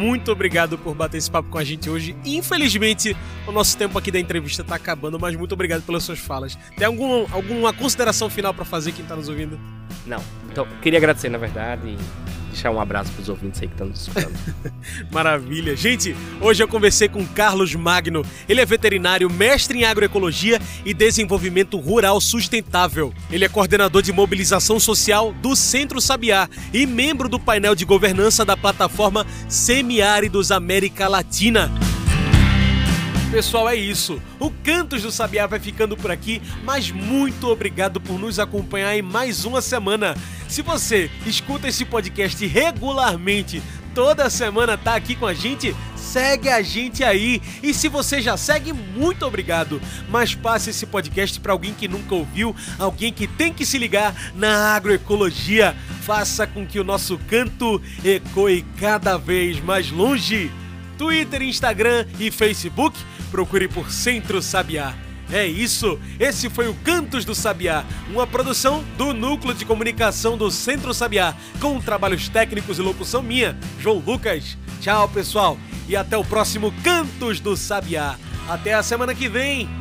Muito 0.02 0.32
obrigado 0.32 0.78
por 0.78 0.96
bater 0.96 1.18
esse 1.18 1.30
papo 1.30 1.50
com 1.50 1.60
a 1.60 1.64
gente 1.64 1.90
hoje. 1.90 2.16
Infelizmente, 2.26 3.16
o 3.46 3.52
nosso 3.52 3.78
tempo 3.78 3.98
aqui 4.00 4.12
da 4.12 4.20
entrevista 4.20 4.64
está 4.64 4.76
acabando, 4.76 5.20
mas 5.20 5.36
muito 5.36 5.52
obrigado 5.54 5.84
pelas 5.84 6.04
suas 6.04 6.18
falas. 6.18 6.58
Tem 6.76 6.88
algum, 6.88 7.26
alguma 7.32 7.72
consideração 7.72 8.30
final 8.30 8.54
para 8.54 8.66
fazer 8.66 8.92
quem 8.92 9.04
está 9.04 9.16
nos 9.16 9.30
ouvindo? 9.30 9.60
Não. 10.06 10.22
Então, 10.52 10.68
queria 10.82 10.98
agradecer, 10.98 11.30
na 11.30 11.38
verdade, 11.38 11.96
deixar 12.52 12.72
um 12.72 12.80
abraço 12.80 13.12
para 13.12 13.22
os 13.22 13.30
ouvintes 13.30 13.62
aí 13.62 13.68
que 13.68 13.74
estão 13.74 13.88
nos 13.88 14.02
escutando. 14.02 14.34
Maravilha. 15.12 15.76
Gente, 15.76 16.16
hoje 16.40 16.62
eu 16.62 16.68
conversei 16.68 17.08
com 17.08 17.26
Carlos 17.26 17.74
Magno. 17.74 18.26
Ele 18.48 18.62
é 18.62 18.66
veterinário, 18.66 19.30
mestre 19.30 19.80
em 19.80 19.86
agroecologia 19.86 20.60
e 20.86 20.94
desenvolvimento 20.94 21.80
rural 21.80 22.20
sustentável. 22.22 23.14
Ele 23.32 23.46
é 23.46 23.50
coordenador 23.50 24.02
de 24.02 24.12
mobilização 24.12 24.80
social 24.80 25.34
do 25.34 25.56
Centro 25.56 26.02
Sabiá 26.02 26.50
e 26.74 26.86
membro 26.86 27.28
do 27.28 27.40
painel 27.40 27.76
de 27.76 27.86
governança 27.86 28.46
da 28.46 28.58
plataforma 28.58 29.26
Semiáridos 29.48 30.52
América 30.52 31.08
Latina. 31.08 31.72
Pessoal, 33.32 33.70
é 33.70 33.76
isso. 33.76 34.22
O 34.38 34.52
Cantos 34.52 35.04
do 35.04 35.10
Sabiá 35.10 35.48
vai 35.48 35.58
ficando 35.58 35.96
por 35.96 36.12
aqui, 36.12 36.42
mas 36.66 36.92
muito 36.92 37.48
obrigado 37.48 38.02
por 38.02 38.20
nos 38.20 38.40
acompanhar 38.40 38.94
em 38.94 39.02
mais 39.02 39.46
uma 39.46 39.62
semana. 39.62 40.18
Se 40.50 40.62
você 40.62 41.10
escuta 41.26 41.70
esse 41.70 41.86
podcast 41.86 42.46
regularmente, 42.46 43.64
toda 43.96 44.30
semana 44.30 44.78
tá 44.78 44.96
aqui 44.96 45.16
com 45.16 45.26
a 45.26 45.34
gente, 45.34 45.74
segue 45.96 46.50
a 46.50 46.62
gente 46.62 47.06
aí. 47.06 47.42
E 47.64 47.74
se 47.74 47.88
você 47.88 48.22
já 48.22 48.36
segue, 48.36 48.74
muito 48.74 49.26
obrigado. 49.26 49.82
Mas 50.10 50.36
passe 50.36 50.72
esse 50.72 50.86
podcast 50.86 51.40
para 51.40 51.54
alguém 51.54 51.74
que 51.74 51.88
nunca 51.88 52.14
ouviu, 52.14 52.54
alguém 52.78 53.14
que 53.14 53.28
tem 53.28 53.54
que 53.54 53.66
se 53.66 53.78
ligar 53.78 54.14
na 54.36 54.76
agroecologia. 54.76 55.74
Faça 56.02 56.46
com 56.46 56.68
que 56.68 56.82
o 56.82 56.84
nosso 56.84 57.18
canto 57.30 57.82
ecoe 58.04 58.66
cada 58.78 59.16
vez 59.16 59.64
mais 59.64 59.90
longe. 59.90 60.52
Twitter, 61.02 61.42
Instagram 61.42 62.06
e 62.20 62.30
Facebook, 62.30 62.96
procure 63.32 63.68
por 63.68 63.92
Centro 63.92 64.40
Sabiá. 64.40 64.94
É 65.32 65.48
isso, 65.48 66.00
esse 66.20 66.48
foi 66.48 66.68
o 66.68 66.76
Cantos 66.76 67.26
do 67.26 67.34
Sabiá, 67.34 67.84
uma 68.12 68.28
produção 68.28 68.84
do 69.00 69.12
Núcleo 69.12 69.56
de 69.56 69.66
Comunicação 69.66 70.38
do 70.38 70.52
Centro 70.52 70.94
Sabiá, 70.94 71.34
com 71.60 71.82
trabalhos 71.82 72.30
técnicos 72.30 72.78
e 72.78 72.84
locução 72.84 73.24
minha, 73.24 73.58
João 73.80 73.98
Lucas. 73.98 74.56
Tchau, 74.80 75.10
pessoal, 75.10 75.58
e 75.90 75.96
até 75.96 76.16
o 76.16 76.24
próximo 76.24 76.72
Cantos 76.84 77.40
do 77.40 77.58
Sabiá. 77.58 78.16
Até 78.48 78.76
a 78.76 78.84
semana 78.84 79.16
que 79.16 79.28
vem! 79.28 79.81